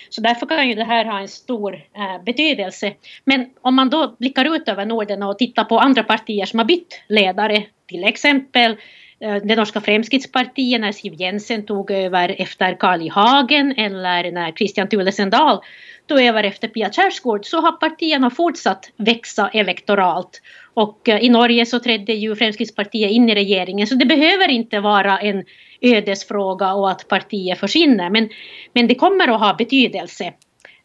Så 0.10 0.22
därför 0.22 0.46
kan 0.46 0.70
ju 0.70 0.76
det 0.76 0.84
här 0.84 1.06
ha 1.06 1.20
en 1.20 1.28
stor 1.28 1.74
eh, 1.74 2.24
betydelse. 2.26 2.94
Men 3.24 3.50
om 3.62 3.76
man 3.76 3.90
då 3.90 4.16
blickar 4.20 4.56
ut 4.56 4.70
över 4.70 4.86
Norden 4.86 5.24
och 5.24 5.38
tittar 5.38 5.64
på 5.64 5.80
andra 5.80 6.04
partier 6.04 6.46
som 6.46 6.60
har 6.60 6.66
bytt 6.66 7.02
ledare, 7.08 7.64
till 7.88 8.04
exempel 8.04 8.76
Eh, 9.20 9.36
det 9.36 9.56
norska 9.56 9.82
Fremskrittspartiet 9.82 10.82
när 10.82 10.92
Siv 10.92 11.14
Jensen 11.14 11.66
tog 11.66 11.92
över 11.92 12.36
efter 12.42 12.76
Karl 12.76 13.02
I 13.02 13.08
Hagen 13.08 13.74
eller 13.78 14.32
när 14.32 14.52
Christian 14.52 14.90
Thulesen 14.90 15.30
Dahl 15.30 15.60
tog 16.08 16.22
över 16.22 16.44
efter 16.44 16.68
Pia 16.68 16.92
Kjaersgaard 16.92 17.46
så 17.46 17.62
har 17.62 17.72
partierna 17.72 18.30
fortsatt 18.30 18.92
växa 18.98 19.50
elektoralt. 19.50 20.42
Och 20.74 21.10
eh, 21.10 21.24
i 21.24 21.30
Norge 21.30 21.66
så 21.66 21.80
trädde 21.80 22.14
ju 22.14 22.36
Fremskrittspartiet 22.36 23.12
in 23.12 23.30
i 23.30 23.36
regeringen 23.36 23.88
så 23.88 23.96
det 23.96 24.06
behöver 24.06 24.50
inte 24.50 24.80
vara 24.80 25.20
en 25.20 25.44
ödesfråga 25.82 26.74
och 26.74 26.92
att 26.92 27.08
partiet 27.08 27.60
försvinner 27.60 28.10
men, 28.10 28.30
men 28.74 28.88
det 28.88 28.96
kommer 28.96 29.28
att 29.28 29.40
ha 29.40 29.54
betydelse 29.54 30.34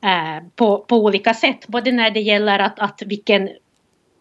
eh, 0.05 0.47
på, 0.57 0.79
på 0.79 0.97
olika 0.97 1.35
sätt 1.35 1.67
både 1.67 1.93
när 1.93 2.11
det 2.11 2.21
gäller 2.21 2.59
att, 2.59 2.81
att 2.81 3.03
vilken 3.07 3.49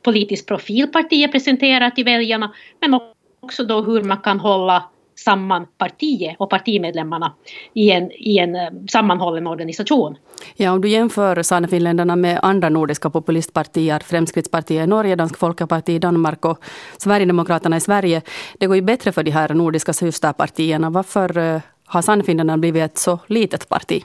politisk 0.04 0.48
profil 0.48 0.88
partiet 0.88 1.32
presenterar 1.32 1.89
till 1.89 2.06
väljarna 2.06 2.54
men 2.82 2.94
också 2.94 3.19
också 3.39 3.63
då 3.63 3.81
hur 3.81 4.03
man 4.03 4.17
kan 4.17 4.39
hålla 4.39 4.84
samman 5.19 5.67
partiet 5.77 6.36
och 6.39 6.50
partimedlemmarna 6.50 7.34
i 7.74 7.91
en, 7.91 8.12
i 8.12 8.38
en 8.38 8.55
eh, 8.55 8.69
sammanhållen 8.89 9.48
organisation. 9.48 10.17
Ja, 10.55 10.72
om 10.72 10.81
du 10.81 10.89
jämför 10.89 11.43
Sannfinländarna 11.43 12.15
med 12.15 12.39
andra 12.43 12.69
nordiska 12.69 13.10
populistpartier, 13.10 14.00
Fremskrittspartiet 14.00 14.84
i 14.84 14.88
Norge, 14.88 15.15
Dansk 15.15 15.38
Folkeparti 15.38 15.93
i 15.93 16.00
Danmark 16.00 16.46
och 16.46 16.60
Sverigedemokraterna 16.98 17.77
i 17.77 17.79
Sverige. 17.79 18.22
Det 18.58 18.67
går 18.67 18.75
ju 18.75 18.81
bättre 18.81 19.12
för 19.12 19.24
de 19.24 19.31
här 19.31 19.53
nordiska 19.53 19.93
systerpartierna. 19.93 20.89
Varför 20.89 21.38
eh, 21.38 21.62
har 21.86 22.01
Sannfinländarna 22.01 22.58
blivit 22.58 22.84
ett 22.84 22.98
så 22.98 23.19
litet 23.27 23.69
parti? 23.69 24.03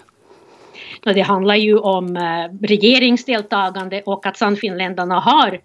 Det 1.03 1.21
handlar 1.21 1.55
ju 1.55 1.79
om 1.79 2.17
eh, 2.17 2.67
regeringsdeltagande 2.67 4.03
och 4.07 4.27
att 4.27 4.37
Sannfinländarna 4.37 5.21
har 5.21 5.61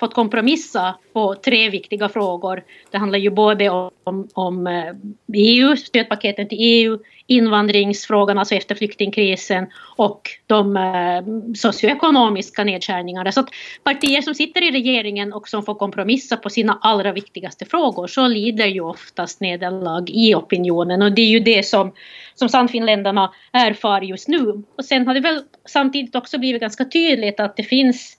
fått 0.00 0.14
kompromissa 0.14 0.94
på 1.12 1.34
tre 1.34 1.70
viktiga 1.70 2.08
frågor. 2.08 2.62
Det 2.90 2.98
handlar 2.98 3.18
ju 3.18 3.30
både 3.30 3.70
om, 4.04 4.28
om 4.34 4.66
eh, 4.66 4.94
EU, 5.34 5.76
stödpaketen 5.76 6.48
till 6.48 6.58
EU, 6.60 6.98
invandringsfrågan, 7.26 8.38
alltså 8.38 8.54
efter 8.54 8.74
flyktingkrisen 8.74 9.66
och 9.96 10.30
de 10.46 10.76
eh, 10.76 11.54
socioekonomiska 11.54 12.64
nedskärningarna. 12.64 13.32
Så 13.32 13.40
att 13.40 13.48
partier 13.84 14.22
som 14.22 14.34
sitter 14.34 14.68
i 14.68 14.70
regeringen 14.70 15.32
och 15.32 15.48
som 15.48 15.62
får 15.62 15.74
kompromissa 15.74 16.36
på 16.36 16.50
sina 16.50 16.78
allra 16.82 17.12
viktigaste 17.12 17.64
frågor 17.64 18.06
så 18.06 18.28
lider 18.28 18.66
ju 18.66 18.80
oftast 18.80 19.40
nederlag 19.40 20.04
i 20.08 20.34
opinionen 20.34 21.02
och 21.02 21.12
det 21.12 21.22
är 21.22 21.30
ju 21.30 21.40
det 21.40 21.62
som, 21.62 21.92
som 22.34 22.48
Sannfinländarna 22.48 23.32
erfar 23.52 24.00
just 24.02 24.28
nu. 24.28 24.62
Och 24.76 24.84
sen 24.84 25.06
har 25.06 25.14
det 25.14 25.20
väl 25.20 25.42
samtidigt 25.64 26.14
också 26.14 26.38
blivit 26.38 26.60
ganska 26.60 26.84
tydligt 26.84 27.40
att 27.40 27.56
det 27.56 27.62
finns 27.62 28.18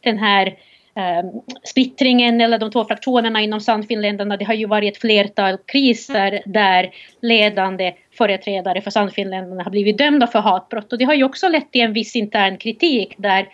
den 0.00 0.18
här 0.18 0.54
Ehm, 0.98 1.26
splittringen 1.64 2.40
eller 2.40 2.58
de 2.58 2.70
två 2.70 2.84
fraktionerna 2.84 3.40
inom 3.40 3.60
Sannfinländarna. 3.60 4.36
Det 4.36 4.44
har 4.44 4.54
ju 4.54 4.66
varit 4.66 4.94
ett 4.94 5.00
flertal 5.00 5.58
kriser 5.66 6.42
där 6.46 6.90
ledande 7.20 7.92
företrädare 8.18 8.80
för 8.80 8.90
Sannfinländarna 8.90 9.62
har 9.62 9.70
blivit 9.70 9.98
dömda 9.98 10.26
för 10.26 10.38
hatbrott 10.38 10.92
och 10.92 10.98
det 10.98 11.04
har 11.04 11.14
ju 11.14 11.24
också 11.24 11.48
lett 11.48 11.72
till 11.72 11.80
en 11.80 11.92
viss 11.92 12.16
intern 12.16 12.58
kritik 12.58 13.14
där 13.16 13.48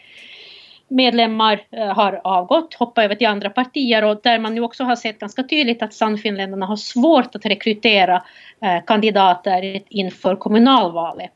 medlemmar 0.89 1.61
eh, 1.71 1.87
har 1.87 2.21
avgått, 2.25 2.75
hoppat 2.75 3.05
över 3.05 3.15
till 3.15 3.27
andra 3.27 3.51
partier 3.51 4.05
och 4.05 4.21
där 4.23 4.39
man 4.39 4.55
nu 4.55 4.61
också 4.61 4.85
har 4.85 4.97
sett 4.97 5.19
ganska 5.19 5.43
tydligt 5.43 5.83
att 5.83 5.95
Sannfinländarna 5.95 6.67
har 6.67 6.77
svårt 6.77 7.35
att 7.35 7.47
rekrytera 7.47 8.23
eh, 8.63 8.85
kandidater 8.87 9.81
inför 9.89 10.37
kommunalvalet. 10.37 11.31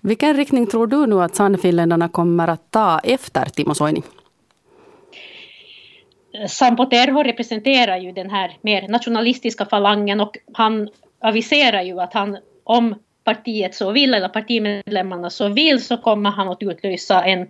Vilken 0.00 0.36
riktning 0.36 0.66
tror 0.66 0.86
du 0.86 1.06
nu 1.06 1.22
att 1.22 1.34
Sannfinländarna 1.34 2.08
kommer 2.08 2.48
att 2.48 2.70
ta 2.70 2.98
efter 2.98 3.44
Timo 3.44 3.74
Soini? 3.74 4.02
Sampo 6.48 6.86
Terho 6.86 7.22
representerar 7.22 7.96
ju 7.96 8.12
den 8.12 8.30
här 8.30 8.56
mer 8.60 8.88
nationalistiska 8.88 9.66
falangen 9.66 10.20
och 10.20 10.38
han 10.52 10.88
aviserar 11.20 11.82
ju 11.82 12.00
att 12.00 12.14
han 12.14 12.38
om 12.64 12.94
partiet 13.24 13.74
så 13.74 13.90
vill 13.90 14.14
eller 14.14 14.28
partimedlemmarna 14.28 15.30
så 15.30 15.48
vill 15.48 15.82
så 15.84 15.96
kommer 15.96 16.30
han 16.30 16.48
att 16.48 16.62
utlysa 16.62 17.24
en 17.24 17.48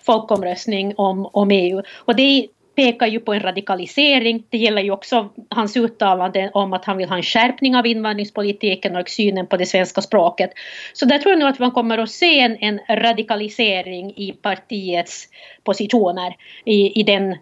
folkomröstning 0.00 0.94
om, 0.96 1.26
om 1.32 1.50
EU. 1.50 1.82
Och 1.96 2.16
det 2.16 2.46
pekar 2.74 3.06
ju 3.06 3.20
på 3.20 3.34
en 3.34 3.40
radikalisering. 3.40 4.44
Det 4.50 4.58
gäller 4.58 4.82
ju 4.82 4.90
också 4.90 5.28
hans 5.50 5.76
uttalande 5.76 6.50
om 6.54 6.72
att 6.72 6.84
han 6.84 6.96
vill 6.96 7.08
ha 7.08 7.16
en 7.16 7.22
skärpning 7.22 7.76
av 7.76 7.86
invandringspolitiken 7.86 8.96
och 8.96 9.08
synen 9.08 9.46
på 9.46 9.56
det 9.56 9.66
svenska 9.66 10.00
språket. 10.00 10.50
Så 10.92 11.06
där 11.06 11.18
tror 11.18 11.32
jag 11.32 11.38
nog 11.38 11.48
att 11.48 11.58
man 11.58 11.70
kommer 11.70 11.98
att 11.98 12.10
se 12.10 12.40
en, 12.40 12.56
en 12.60 12.80
radikalisering 12.88 14.10
i 14.16 14.32
partiets 14.32 15.28
positioner 15.64 16.36
i, 16.64 17.00
i 17.00 17.02
den 17.02 17.32
uh, 17.32 17.36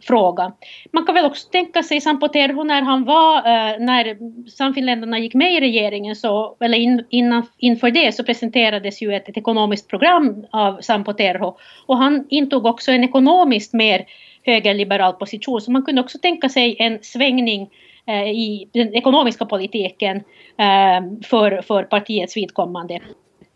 frågan. 0.00 0.52
Man 0.92 1.06
kan 1.06 1.14
väl 1.14 1.24
också 1.24 1.48
tänka 1.48 1.82
sig 1.82 2.00
Sampo 2.00 2.28
Terho 2.28 2.64
när 2.64 2.82
han 2.82 3.04
var, 3.04 3.36
uh, 3.36 3.84
när 3.84 4.16
Sannfinländarna 4.50 5.18
gick 5.18 5.34
med 5.34 5.52
i 5.52 5.60
regeringen, 5.60 6.16
så, 6.16 6.56
eller 6.60 6.78
in, 6.78 7.04
innan, 7.10 7.46
inför 7.58 7.90
det 7.90 8.14
så 8.14 8.24
presenterades 8.24 9.02
ju 9.02 9.14
ett, 9.14 9.28
ett 9.28 9.36
ekonomiskt 9.36 9.88
program 9.88 10.46
av 10.50 10.80
Sampo 10.80 11.12
Terho 11.12 11.56
och 11.86 11.96
han 11.96 12.26
intog 12.30 12.66
också 12.66 12.92
en 12.92 13.04
ekonomiskt 13.04 13.72
mer 13.72 14.04
högerliberal 14.42 15.12
position. 15.12 15.60
Så 15.60 15.70
man 15.70 15.82
kunde 15.82 16.00
också 16.00 16.18
tänka 16.18 16.48
sig 16.48 16.76
en 16.78 16.98
svängning 17.02 17.70
eh, 18.06 18.30
i 18.30 18.68
den 18.72 18.94
ekonomiska 18.94 19.46
politiken 19.46 20.16
eh, 20.56 21.24
för, 21.24 21.62
för 21.62 21.82
partiets 21.82 22.36
vidkommande 22.36 23.00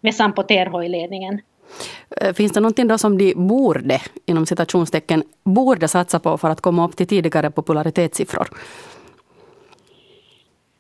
med 0.00 0.14
Sampo 0.14 0.42
Terho 0.42 0.82
i 0.82 0.88
ledningen. 0.88 1.40
Eh, 2.20 2.32
finns 2.32 2.52
det 2.52 2.60
någonting 2.60 2.88
då 2.88 2.98
som 2.98 3.18
de 3.18 3.34
borde, 3.34 4.00
inom 4.26 4.46
citationstecken, 4.46 5.22
borde 5.44 5.88
satsa 5.88 6.18
på 6.18 6.38
för 6.38 6.50
att 6.50 6.60
komma 6.60 6.88
upp 6.88 6.96
till 6.96 7.06
tidigare 7.06 7.50
popularitetssiffror? 7.50 8.48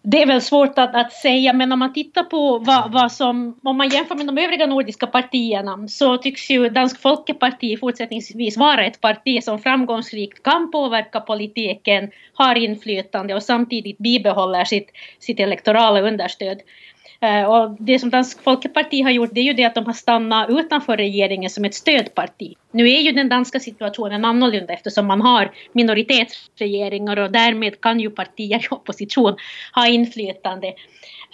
Det 0.06 0.22
är 0.22 0.26
väl 0.26 0.40
svårt 0.40 0.78
att, 0.78 0.94
att 0.94 1.12
säga, 1.12 1.52
men 1.52 1.72
om 1.72 1.78
man 1.78 1.92
tittar 1.92 2.22
på 2.22 2.58
vad, 2.58 2.92
vad, 2.92 3.12
som, 3.12 3.60
om 3.62 3.76
man 3.76 3.88
jämför 3.88 4.14
med 4.14 4.26
de 4.26 4.38
övriga 4.38 4.66
nordiska 4.66 5.06
partierna 5.06 5.88
så 5.88 6.16
tycks 6.16 6.50
ju 6.50 6.68
Dansk 6.68 7.00
Folkeparti 7.00 7.76
fortsättningsvis 7.80 8.56
vara 8.56 8.84
ett 8.86 9.00
parti 9.00 9.44
som 9.44 9.58
framgångsrikt 9.58 10.42
kan 10.42 10.70
påverka 10.70 11.20
politiken, 11.20 12.10
har 12.34 12.54
inflytande 12.54 13.34
och 13.34 13.42
samtidigt 13.42 13.98
bibehåller 13.98 14.64
sitt, 14.64 14.90
sitt 15.18 15.40
elektorala 15.40 16.00
understöd. 16.00 16.58
Eh, 17.24 17.44
och 17.44 17.76
det 17.78 17.98
som 17.98 18.10
Dansk 18.10 18.42
Folkeparti 18.42 19.02
har 19.02 19.10
gjort 19.10 19.30
det 19.32 19.40
är 19.40 19.44
ju 19.44 19.52
det 19.52 19.64
att 19.64 19.74
de 19.74 19.86
har 19.86 19.92
stannat 19.92 20.50
utanför 20.50 20.96
regeringen 20.96 21.50
som 21.50 21.64
ett 21.64 21.74
stödparti. 21.74 22.54
Nu 22.70 22.90
är 22.90 23.00
ju 23.00 23.12
den 23.12 23.28
danska 23.28 23.60
situationen 23.60 24.24
annorlunda 24.24 24.72
eftersom 24.72 25.06
man 25.06 25.20
har 25.20 25.50
minoritetsregeringar 25.72 27.16
och 27.16 27.32
därmed 27.32 27.80
kan 27.80 28.00
ju 28.00 28.10
partier 28.10 28.58
i 28.58 28.68
opposition 28.70 29.36
ha 29.74 29.88
inflytande. 29.88 30.66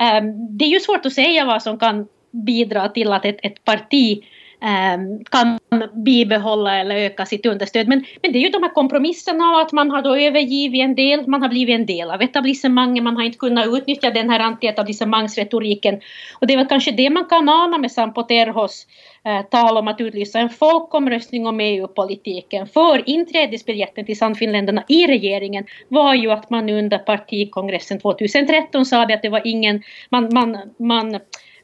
Eh, 0.00 0.22
det 0.58 0.64
är 0.64 0.68
ju 0.68 0.80
svårt 0.80 1.06
att 1.06 1.12
säga 1.12 1.44
vad 1.44 1.62
som 1.62 1.78
kan 1.78 2.08
bidra 2.30 2.88
till 2.88 3.12
att 3.12 3.24
ett, 3.24 3.38
ett 3.42 3.64
parti 3.64 4.24
Ehm, 4.62 5.24
kan 5.24 5.58
bibehålla 6.04 6.76
eller 6.80 6.96
öka 6.96 7.26
sitt 7.26 7.46
understöd. 7.46 7.88
Men, 7.88 8.04
men 8.22 8.32
det 8.32 8.38
är 8.38 8.40
ju 8.40 8.48
de 8.48 8.62
här 8.62 8.74
kompromisserna 8.74 9.50
och 9.50 9.60
att 9.60 9.72
man 9.72 9.90
har 9.90 10.02
då 10.02 10.16
övergivit 10.16 10.80
en 10.80 10.94
del, 10.94 11.26
man 11.28 11.42
har 11.42 11.48
blivit 11.48 11.74
en 11.74 11.86
del 11.86 12.10
av 12.10 12.22
etablissemanget, 12.22 13.04
man 13.04 13.16
har 13.16 13.24
inte 13.24 13.38
kunnat 13.38 13.66
utnyttja 13.66 14.10
den 14.10 14.30
här 14.30 14.40
antietablissemangsretoriken. 14.40 16.00
Och 16.40 16.46
det 16.46 16.52
är 16.52 16.56
väl 16.56 16.66
kanske 16.66 16.90
det 16.90 17.10
man 17.10 17.24
kan 17.24 17.48
ana 17.48 17.78
med 17.78 17.92
Sampo 17.92 18.22
Terhos 18.22 18.86
eh, 19.24 19.42
tal 19.42 19.76
om 19.76 19.88
att 19.88 20.00
utlysa 20.00 20.38
en 20.38 20.50
folkomröstning 20.50 21.46
om 21.46 21.60
EU-politiken. 21.60 22.66
För 22.66 23.08
inträdesbiljetten 23.08 24.04
till 24.06 24.18
Sannfinländarna 24.18 24.84
i 24.88 25.06
regeringen 25.06 25.64
var 25.88 26.14
ju 26.14 26.30
att 26.30 26.50
man 26.50 26.70
under 26.70 26.98
partikongressen 26.98 28.00
2013 28.00 28.86
sa 28.86 29.02
att 29.02 29.22
det 29.22 29.28
var 29.28 29.42
ingen, 29.44 29.82
man, 30.10 30.28
man, 30.34 30.58
man 30.78 31.20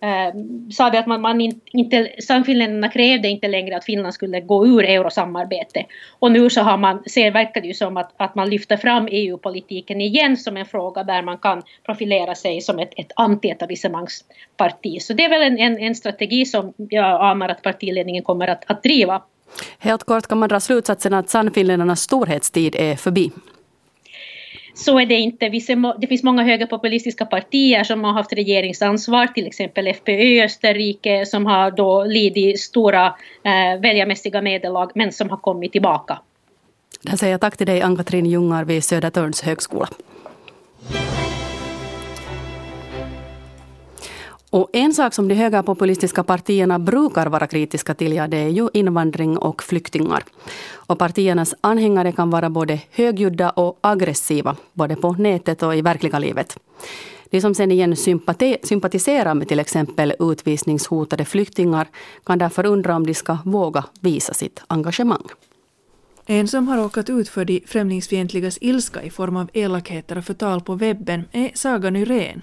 eh, 0.06 0.34
sa 0.70 0.90
vi 0.90 0.98
att 0.98 1.06
man, 1.06 1.20
man 1.20 1.40
inte, 1.72 2.12
Sannfinländarna 2.18 2.88
krävde 2.88 3.28
inte 3.28 3.48
längre 3.48 3.76
att 3.76 3.84
Finland 3.84 4.14
skulle 4.14 4.40
gå 4.40 4.66
ur 4.66 4.84
eurosamarbete. 4.84 5.84
Och 6.18 6.32
nu 6.32 6.50
så 6.50 6.60
har 6.60 6.76
man, 6.76 7.02
ser, 7.06 7.30
verkar 7.30 7.60
det 7.60 7.66
ju 7.66 7.74
som 7.74 7.96
att, 7.96 8.12
att 8.16 8.34
man 8.34 8.50
lyfter 8.50 8.76
fram 8.76 9.08
EU-politiken 9.10 10.00
igen 10.00 10.36
som 10.36 10.56
en 10.56 10.66
fråga 10.66 11.04
där 11.04 11.22
man 11.22 11.38
kan 11.38 11.62
profilera 11.86 12.34
sig 12.34 12.60
som 12.60 12.78
ett, 12.78 12.92
ett 12.96 13.12
antietablissemangsparti. 13.16 15.00
Så 15.00 15.12
det 15.12 15.24
är 15.24 15.28
väl 15.28 15.42
en, 15.42 15.58
en, 15.58 15.78
en 15.78 15.94
strategi 15.94 16.44
som 16.44 16.72
jag 16.76 17.20
anar 17.20 17.48
att 17.48 17.62
partiledningen 17.62 18.22
kommer 18.22 18.48
att, 18.48 18.64
att 18.66 18.82
driva. 18.82 19.22
Helt 19.78 20.04
kort 20.04 20.26
kan 20.26 20.38
man 20.38 20.48
dra 20.48 20.60
slutsatsen 20.60 21.14
att 21.14 21.30
Sannfinländarnas 21.30 22.00
storhetstid 22.00 22.76
är 22.78 22.96
förbi 22.96 23.30
så 24.76 24.98
är 24.98 25.06
det 25.06 25.14
inte, 25.14 25.48
det 25.98 26.06
finns 26.06 26.22
många 26.22 26.42
högerpopulistiska 26.42 27.26
partier 27.26 27.84
som 27.84 28.04
har 28.04 28.12
haft 28.12 28.32
regeringsansvar, 28.32 29.26
till 29.26 29.46
exempel 29.46 29.86
FPÖ 29.86 30.12
i 30.12 30.42
Österrike 30.42 31.26
som 31.26 31.46
har 31.46 31.70
då 31.70 32.04
lidit 32.04 32.60
stora 32.60 33.06
eh, 33.42 33.80
väljarmässiga 33.80 34.40
nederlag 34.40 34.90
men 34.94 35.12
som 35.12 35.30
har 35.30 35.36
kommit 35.36 35.72
tillbaka. 35.72 36.18
Där 37.02 37.16
säger 37.16 37.32
jag 37.32 37.40
tack 37.40 37.56
till 37.56 37.66
dig 37.66 37.82
Ann-Katrin 37.82 38.26
Ljungar 38.26 38.64
vid 38.64 38.84
Södertörns 38.84 39.42
högskola. 39.42 39.88
Och 44.56 44.70
en 44.72 44.94
sak 44.94 45.14
som 45.14 45.28
de 45.28 45.34
högerpopulistiska 45.34 46.22
partierna 46.22 46.78
brukar 46.78 47.26
vara 47.26 47.46
kritiska 47.46 47.94
till 47.94 48.12
ja, 48.12 48.26
det 48.26 48.36
är 48.36 48.48
ju 48.48 48.68
invandring 48.72 49.38
och 49.38 49.62
flyktingar. 49.62 50.24
Och 50.74 50.98
partiernas 50.98 51.54
anhängare 51.60 52.12
kan 52.12 52.30
vara 52.30 52.50
både 52.50 52.80
högljudda 52.90 53.50
och 53.50 53.78
aggressiva, 53.80 54.56
både 54.72 54.96
på 54.96 55.12
nätet 55.12 55.62
och 55.62 55.76
i 55.76 55.82
verkliga 55.82 56.18
livet. 56.18 56.58
De 57.30 57.40
som 57.40 57.54
sen 57.54 57.72
igen 57.72 57.96
sympatiserar 58.62 59.34
med 59.34 59.48
till 59.48 59.60
exempel 59.60 60.14
utvisningshotade 60.18 61.24
flyktingar 61.24 61.88
kan 62.24 62.38
därför 62.38 62.66
undra 62.66 62.96
om 62.96 63.06
de 63.06 63.14
ska 63.14 63.38
våga 63.44 63.84
visa 64.00 64.34
sitt 64.34 64.62
engagemang. 64.66 65.26
En 66.26 66.48
som 66.48 66.68
har 66.68 66.76
råkat 66.76 67.10
ut 67.10 67.28
för 67.28 67.44
de 67.44 67.62
främlingsfientligas 67.66 68.58
ilska 68.60 69.02
i 69.02 69.10
form 69.10 69.36
av 69.36 69.50
elakheter 69.52 70.18
och 70.18 70.24
förtal 70.24 70.60
på 70.60 70.74
webben 70.74 71.24
är 71.32 71.50
Saga 71.54 71.90
Nyrén. 71.90 72.42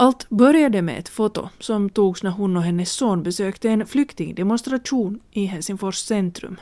Allt 0.00 0.28
började 0.28 0.82
med 0.82 0.98
ett 0.98 1.08
foto 1.08 1.48
som 1.60 1.90
togs 1.90 2.22
när 2.22 2.30
hon 2.30 2.56
och 2.56 2.62
hennes 2.62 2.92
son 2.92 3.22
besökte 3.22 3.68
en 3.68 3.86
flyktingdemonstration 3.86 5.20
i 5.30 5.44
Helsingfors 5.44 5.98
centrum. 5.98 6.60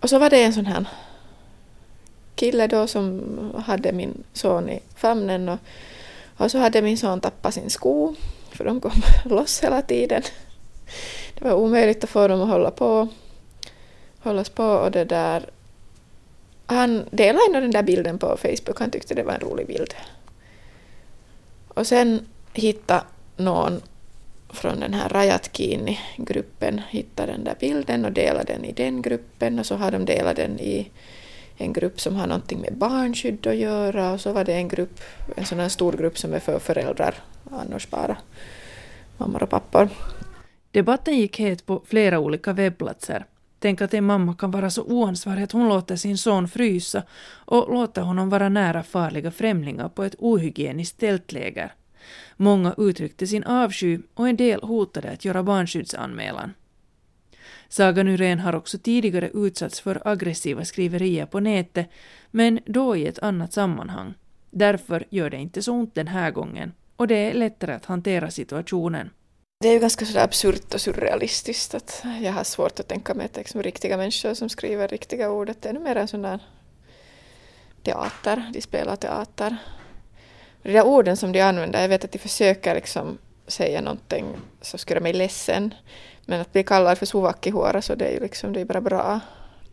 Och 0.00 0.10
så 0.10 0.18
var 0.18 0.30
det 0.30 0.42
en 0.42 0.52
sån 0.52 0.66
här 0.66 0.88
kille 2.34 2.66
då 2.66 2.86
som 2.86 3.22
hade 3.66 3.92
min 3.92 4.24
son 4.32 4.68
i 4.68 4.80
famnen 4.96 5.48
och, 5.48 5.58
och 6.36 6.50
så 6.50 6.58
hade 6.58 6.82
min 6.82 6.98
son 6.98 7.20
tappat 7.20 7.54
sin 7.54 7.70
sko 7.70 8.14
för 8.50 8.64
de 8.64 8.80
kom 8.80 8.92
loss 9.24 9.60
hela 9.62 9.82
tiden. 9.82 10.22
Det 11.38 11.44
var 11.44 11.54
omöjligt 11.54 12.04
att 12.04 12.10
få 12.10 12.28
dem 12.28 12.42
att 12.42 12.48
hålla 12.48 12.70
på, 12.70 13.08
hållas 14.18 14.48
på 14.48 14.64
och 14.64 14.90
det 14.90 15.04
där 15.04 15.50
han 16.66 17.04
delade 17.10 17.44
ändå 17.46 17.60
den 17.60 17.70
där 17.70 17.82
bilden 17.82 18.18
på 18.18 18.36
Facebook, 18.36 18.78
han 18.78 18.90
tyckte 18.90 19.14
det 19.14 19.22
var 19.22 19.32
en 19.32 19.40
rolig 19.40 19.66
bild. 19.66 19.94
Och 21.68 21.86
sen 21.86 22.26
hitta 22.58 23.04
någon 23.36 23.80
från 24.48 24.80
den 24.80 24.94
här 24.94 25.08
Rajatkini-gruppen, 25.08 26.82
hitta 26.88 27.26
den 27.26 27.44
där 27.44 27.54
bilden 27.60 28.04
och 28.04 28.12
dela 28.12 28.44
den 28.44 28.64
i 28.64 28.72
den 28.72 29.02
gruppen 29.02 29.58
och 29.58 29.66
så 29.66 29.76
har 29.76 29.90
de 29.90 30.04
delat 30.04 30.36
den 30.36 30.60
i 30.60 30.90
en 31.56 31.72
grupp 31.72 32.00
som 32.00 32.16
har 32.16 32.26
någonting 32.26 32.60
med 32.60 32.76
barnskydd 32.76 33.46
att 33.46 33.56
göra 33.56 34.12
och 34.12 34.20
så 34.20 34.32
var 34.32 34.44
det 34.44 34.54
en 34.54 34.68
grupp, 34.68 35.00
en 35.36 35.44
sån 35.46 35.60
här 35.60 35.68
stor 35.68 35.92
grupp 35.92 36.18
som 36.18 36.34
är 36.34 36.40
för 36.40 36.58
föräldrar, 36.58 37.14
annars 37.50 37.90
bara 37.90 38.16
mammor 39.18 39.42
och 39.42 39.50
pappor. 39.50 39.88
Debatten 40.70 41.16
gick 41.16 41.40
het 41.40 41.66
på 41.66 41.82
flera 41.86 42.18
olika 42.18 42.52
webbplatser. 42.52 43.24
Tänk 43.58 43.80
att 43.80 43.94
en 43.94 44.04
mamma 44.04 44.34
kan 44.34 44.50
vara 44.50 44.70
så 44.70 44.82
oansvarig 44.82 45.42
att 45.42 45.52
hon 45.52 45.68
låter 45.68 45.96
sin 45.96 46.18
son 46.18 46.48
frysa 46.48 47.02
och 47.28 47.74
låter 47.74 48.02
honom 48.02 48.28
vara 48.28 48.48
nära 48.48 48.82
farliga 48.82 49.30
främlingar 49.30 49.88
på 49.88 50.04
ett 50.04 50.14
ohygieniskt 50.18 51.00
tältläger. 51.00 51.74
Många 52.36 52.74
uttryckte 52.78 53.26
sin 53.26 53.44
avsky 53.44 53.98
och 54.14 54.28
en 54.28 54.36
del 54.36 54.60
hotade 54.62 55.10
att 55.10 55.24
göra 55.24 55.42
barnskyddsanmälan. 55.42 56.54
Saga 57.68 58.02
Nyrén 58.02 58.38
har 58.38 58.54
också 58.54 58.78
tidigare 58.78 59.30
utsatts 59.34 59.80
för 59.80 60.02
aggressiva 60.04 60.64
skriverier 60.64 61.26
på 61.26 61.40
nätet, 61.40 61.90
men 62.30 62.60
då 62.66 62.96
i 62.96 63.06
ett 63.06 63.18
annat 63.18 63.52
sammanhang. 63.52 64.14
Därför 64.50 65.04
gör 65.10 65.30
det 65.30 65.36
inte 65.36 65.62
så 65.62 65.72
ont 65.72 65.94
den 65.94 66.08
här 66.08 66.30
gången 66.30 66.72
och 66.96 67.08
det 67.08 67.30
är 67.30 67.34
lättare 67.34 67.72
att 67.72 67.84
hantera 67.84 68.30
situationen. 68.30 69.10
Det 69.60 69.68
är 69.68 69.72
ju 69.72 69.78
ganska 69.78 70.04
sådär 70.04 70.24
absurt 70.24 70.74
och 70.74 70.80
surrealistiskt 70.80 71.74
att 71.74 72.04
jag 72.22 72.32
har 72.32 72.44
svårt 72.44 72.80
att 72.80 72.88
tänka 72.88 73.14
mig 73.14 73.26
att 73.26 73.36
liksom 73.36 73.62
riktiga 73.62 73.96
människor 73.96 74.34
som 74.34 74.48
skriver 74.48 74.88
riktiga 74.88 75.30
ord, 75.30 75.50
att 75.50 75.62
det 75.62 75.68
är 75.68 75.78
mer 75.78 75.96
en 75.96 76.08
sån 76.08 76.22
där 76.22 76.40
teater, 77.82 78.50
de 78.52 78.60
spelar 78.60 78.96
teater. 78.96 79.56
De 80.66 80.72
där 80.72 80.86
orden 80.86 81.16
som 81.16 81.32
de 81.32 81.40
använder, 81.40 81.82
jag 81.82 81.88
vet 81.88 82.04
att 82.04 82.12
de 82.12 82.18
försöker 82.18 82.74
liksom 82.74 83.18
säga 83.46 83.80
någonting 83.80 84.26
som 84.60 84.78
skulle 84.78 84.94
göra 84.94 85.02
mig 85.02 85.12
ledsen. 85.12 85.74
Men 86.24 86.40
att 86.40 86.52
bli 86.52 86.62
kallad 86.64 86.98
för 86.98 87.06
suvakkihuora 87.06 87.82
så 87.82 87.94
det 87.94 88.04
är 88.04 88.12
ju 88.12 88.20
liksom, 88.20 88.52
det 88.52 88.60
är 88.60 88.64
bara 88.64 88.80
bra. 88.80 89.20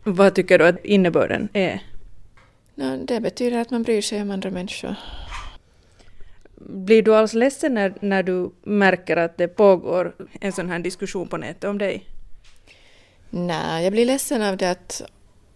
Vad 0.04 0.34
tycker 0.34 0.58
du 0.58 0.66
att 0.66 0.84
innebörden 0.84 1.48
är? 1.52 1.82
No, 2.74 2.96
det 2.96 3.20
betyder 3.20 3.58
att 3.58 3.70
man 3.70 3.82
bryr 3.82 4.02
sig 4.02 4.22
om 4.22 4.30
andra 4.30 4.50
människor. 4.50 4.94
Blir 6.56 7.02
du 7.02 7.14
alls 7.14 7.34
ledsen 7.34 7.74
när, 7.74 7.94
när 8.00 8.22
du 8.22 8.50
märker 8.62 9.16
att 9.16 9.36
det 9.36 9.48
pågår 9.48 10.14
en 10.40 10.52
sån 10.52 10.70
här 10.70 10.78
diskussion 10.78 11.28
på 11.28 11.36
nätet 11.36 11.64
om 11.64 11.78
dig? 11.78 12.06
Nej, 13.30 13.84
jag 13.84 13.92
blir 13.92 14.06
ledsen 14.06 14.42
av 14.42 14.56
det 14.56 14.70
att 14.70 15.02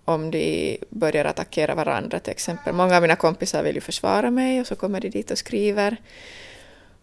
om 0.09 0.31
de 0.31 0.79
börjar 0.91 1.25
attackera 1.25 1.75
varandra 1.75 2.19
till 2.19 2.31
exempel. 2.31 2.75
Många 2.75 2.97
av 2.97 3.03
mina 3.03 3.17
kompisar 3.17 3.63
vill 3.63 3.75
ju 3.75 3.81
försvara 3.81 4.31
mig 4.31 4.61
och 4.61 4.67
så 4.67 4.77
kommer 4.77 5.01
de 5.01 5.09
dit 5.09 5.31
och 5.31 5.39
skriver. 5.39 5.97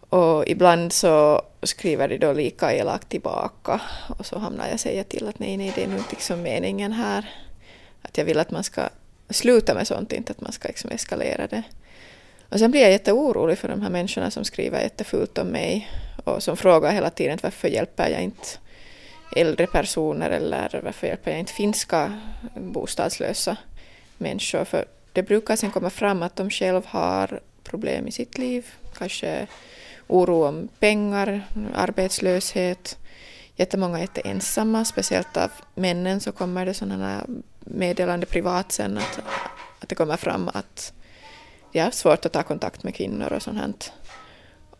Och 0.00 0.48
ibland 0.48 0.92
så 0.92 1.42
skriver 1.62 2.08
de 2.08 2.18
då 2.18 2.32
lika 2.32 2.72
elakt 2.74 3.08
tillbaka 3.08 3.80
och 4.18 4.26
så 4.26 4.38
hamnar 4.38 4.64
jag 4.64 4.74
och 4.74 4.80
säger 4.80 5.02
till 5.02 5.28
att 5.28 5.38
nej, 5.38 5.56
nej, 5.56 5.72
det 5.74 5.82
är 5.84 5.88
nog 5.88 5.98
inte 5.98 6.10
liksom 6.10 6.42
meningen 6.42 6.92
här. 6.92 7.30
Att 8.02 8.18
jag 8.18 8.24
vill 8.24 8.38
att 8.38 8.50
man 8.50 8.64
ska 8.64 8.88
sluta 9.30 9.74
med 9.74 9.86
sånt, 9.86 10.12
inte 10.12 10.32
att 10.32 10.40
man 10.40 10.52
ska 10.52 10.68
liksom 10.68 10.90
eskalera 10.90 11.46
det. 11.46 11.62
Och 12.48 12.58
sen 12.58 12.70
blir 12.70 12.80
jag 12.80 12.90
jätteorolig 12.90 13.58
för 13.58 13.68
de 13.68 13.82
här 13.82 13.90
människorna 13.90 14.30
som 14.30 14.44
skriver 14.44 14.82
jättefult 14.82 15.38
om 15.38 15.46
mig 15.46 15.88
och 16.24 16.42
som 16.42 16.56
frågar 16.56 16.92
hela 16.92 17.10
tiden 17.10 17.38
varför 17.42 17.68
hjälper 17.68 18.08
jag 18.08 18.22
inte 18.22 18.48
äldre 19.32 19.66
personer 19.66 20.30
eller 20.30 20.80
varför 20.84 21.06
hjälper 21.06 21.30
jag 21.30 21.40
inte 21.40 21.52
finska 21.52 22.20
bostadslösa 22.54 23.56
människor? 24.18 24.64
För 24.64 24.84
det 25.12 25.22
brukar 25.22 25.56
sen 25.56 25.70
komma 25.70 25.90
fram 25.90 26.22
att 26.22 26.36
de 26.36 26.50
själva 26.50 26.82
har 26.86 27.40
problem 27.64 28.08
i 28.08 28.12
sitt 28.12 28.38
liv, 28.38 28.66
kanske 28.98 29.46
oro 30.06 30.46
om 30.46 30.68
pengar, 30.78 31.42
arbetslöshet. 31.74 32.98
Jättemånga 33.56 33.98
är 33.98 34.00
jätteensamma, 34.00 34.84
speciellt 34.84 35.36
av 35.36 35.50
männen 35.74 36.20
så 36.20 36.32
kommer 36.32 36.66
det 36.66 36.74
sådana 36.74 37.26
meddelande 37.60 38.26
privat 38.26 38.72
sen 38.72 38.98
att, 38.98 39.18
att 39.80 39.88
det 39.88 39.94
kommer 39.94 40.16
fram 40.16 40.50
att 40.54 40.92
de 41.72 41.80
har 41.80 41.90
svårt 41.90 42.26
att 42.26 42.32
ta 42.32 42.42
kontakt 42.42 42.82
med 42.82 42.94
kvinnor 42.94 43.32
och 43.32 43.42
sånt. 43.42 43.92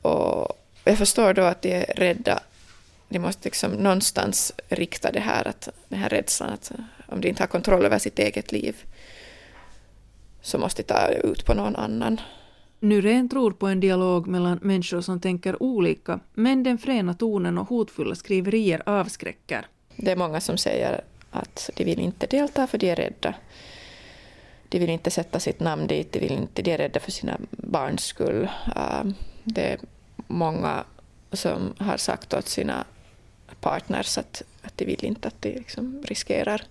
Och 0.02 0.52
jag 0.84 0.98
förstår 0.98 1.34
då 1.34 1.42
att 1.42 1.62
de 1.62 1.72
är 1.72 1.84
rädda 1.96 2.40
de 3.08 3.18
måste 3.18 3.44
liksom 3.44 3.72
någonstans 3.72 4.52
rikta 4.68 5.12
det 5.12 5.20
här, 5.20 5.48
att, 5.48 5.68
den 5.88 5.98
här 5.98 6.08
rädslan 6.08 6.50
att 6.50 6.72
om 7.06 7.20
de 7.20 7.28
inte 7.28 7.42
har 7.42 7.48
kontroll 7.48 7.84
över 7.84 7.98
sitt 7.98 8.18
eget 8.18 8.52
liv 8.52 8.76
så 10.40 10.58
måste 10.58 10.82
de 10.82 10.86
ta 10.86 11.08
ut 11.08 11.44
på 11.44 11.54
någon 11.54 11.76
annan. 11.76 12.20
Nyrén 12.80 13.28
tror 13.28 13.50
på 13.50 13.66
en 13.66 13.80
dialog 13.80 14.26
mellan 14.26 14.58
människor 14.62 15.00
som 15.00 15.20
tänker 15.20 15.62
olika, 15.62 16.20
men 16.34 16.62
den 16.62 16.78
fräna 16.78 17.14
tonen 17.14 17.58
och 17.58 17.68
hotfulla 17.68 18.14
skriverier 18.14 18.82
avskräcker. 18.86 19.66
Det 19.96 20.12
är 20.12 20.16
många 20.16 20.40
som 20.40 20.58
säger 20.58 21.00
att 21.30 21.70
de 21.76 21.84
vill 21.84 22.00
inte 22.00 22.26
delta 22.26 22.66
för 22.66 22.78
de 22.78 22.90
är 22.90 22.96
rädda. 22.96 23.34
De 24.68 24.78
vill 24.78 24.90
inte 24.90 25.10
sätta 25.10 25.40
sitt 25.40 25.60
namn 25.60 25.86
dit, 25.86 26.12
de, 26.12 26.18
vill 26.18 26.32
inte, 26.32 26.62
de 26.62 26.72
är 26.72 26.78
rädda 26.78 27.00
för 27.00 27.10
sina 27.10 27.36
barns 27.50 28.04
skull. 28.04 28.48
Det 29.44 29.72
är 29.72 29.78
många 30.26 30.84
som 31.32 31.74
har 31.78 31.96
sagt 31.96 32.34
åt 32.34 32.48
sina 32.48 32.84
partners 33.60 34.18
att, 34.18 34.42
att 34.62 34.78
de 34.78 34.84
vill 34.84 35.04
inte 35.04 35.28
att 35.28 35.42
de 35.42 35.48
liksom 35.50 36.02
riskerar 36.04 36.62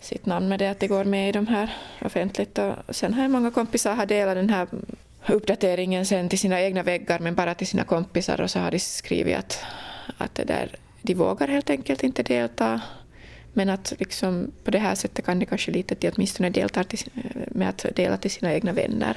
sitt 0.00 0.26
namn 0.26 0.48
med 0.48 0.58
det 0.58 0.70
att 0.70 0.80
de 0.80 0.86
går 0.86 1.04
med 1.04 1.28
i 1.28 1.32
de 1.32 1.46
här 1.46 1.74
offentligt. 2.04 2.58
Och 2.58 2.96
sen 2.96 3.14
har 3.14 3.28
många 3.28 3.50
kompisar 3.50 3.94
har 3.94 4.06
delat 4.06 4.34
den 4.34 4.50
här 4.50 4.68
uppdateringen 5.26 6.06
sen 6.06 6.28
till 6.28 6.38
sina 6.38 6.60
egna 6.60 6.82
väggar 6.82 7.18
men 7.18 7.34
bara 7.34 7.54
till 7.54 7.66
sina 7.66 7.84
kompisar 7.84 8.40
och 8.40 8.50
så 8.50 8.58
har 8.58 8.70
de 8.70 8.78
skrivit 8.78 9.36
att, 9.36 9.64
att 10.18 10.34
det 10.34 10.44
där, 10.44 10.76
de 11.02 11.14
vågar 11.14 11.48
helt 11.48 11.70
enkelt 11.70 12.02
inte 12.02 12.22
delta 12.22 12.80
men 13.52 13.70
att 13.70 13.92
liksom 13.98 14.52
på 14.64 14.70
det 14.70 14.78
här 14.78 14.94
sättet 14.94 15.24
kan 15.24 15.38
de 15.38 15.46
kanske 15.46 15.70
lite 15.70 15.94
till 15.94 16.12
åtminstone 16.14 16.50
delta 16.50 16.84
till, 16.84 16.98
med 17.48 17.68
att 17.68 17.86
dela 17.96 18.16
till 18.16 18.30
sina 18.30 18.54
egna 18.54 18.72
vänner. 18.72 19.16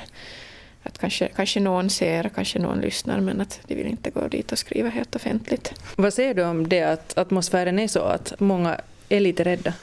Att 0.84 0.98
kanske, 0.98 1.28
kanske 1.28 1.60
någon 1.60 1.90
ser, 1.90 2.30
kanske 2.36 2.60
någon 2.60 2.82
lyssnar 2.82 3.20
men 3.20 3.42
att 3.42 3.60
de 3.68 3.76
vill 3.76 3.88
inte 3.88 4.10
gå 4.10 4.28
dit 4.28 4.52
och 4.52 4.58
skriva 4.58 4.90
helt 4.90 5.16
offentligt. 5.16 5.74
Vad 5.96 6.14
säger 6.14 6.34
du 6.34 6.44
om 6.44 6.70
det 6.70 6.84
att 6.84 7.18
atmosfären 7.18 7.80
är 7.80 7.88
så 7.88 8.02
att 8.02 8.40
många 8.40 8.80
är 9.10 9.20
lite 9.20 9.44
rädda? 9.44 9.74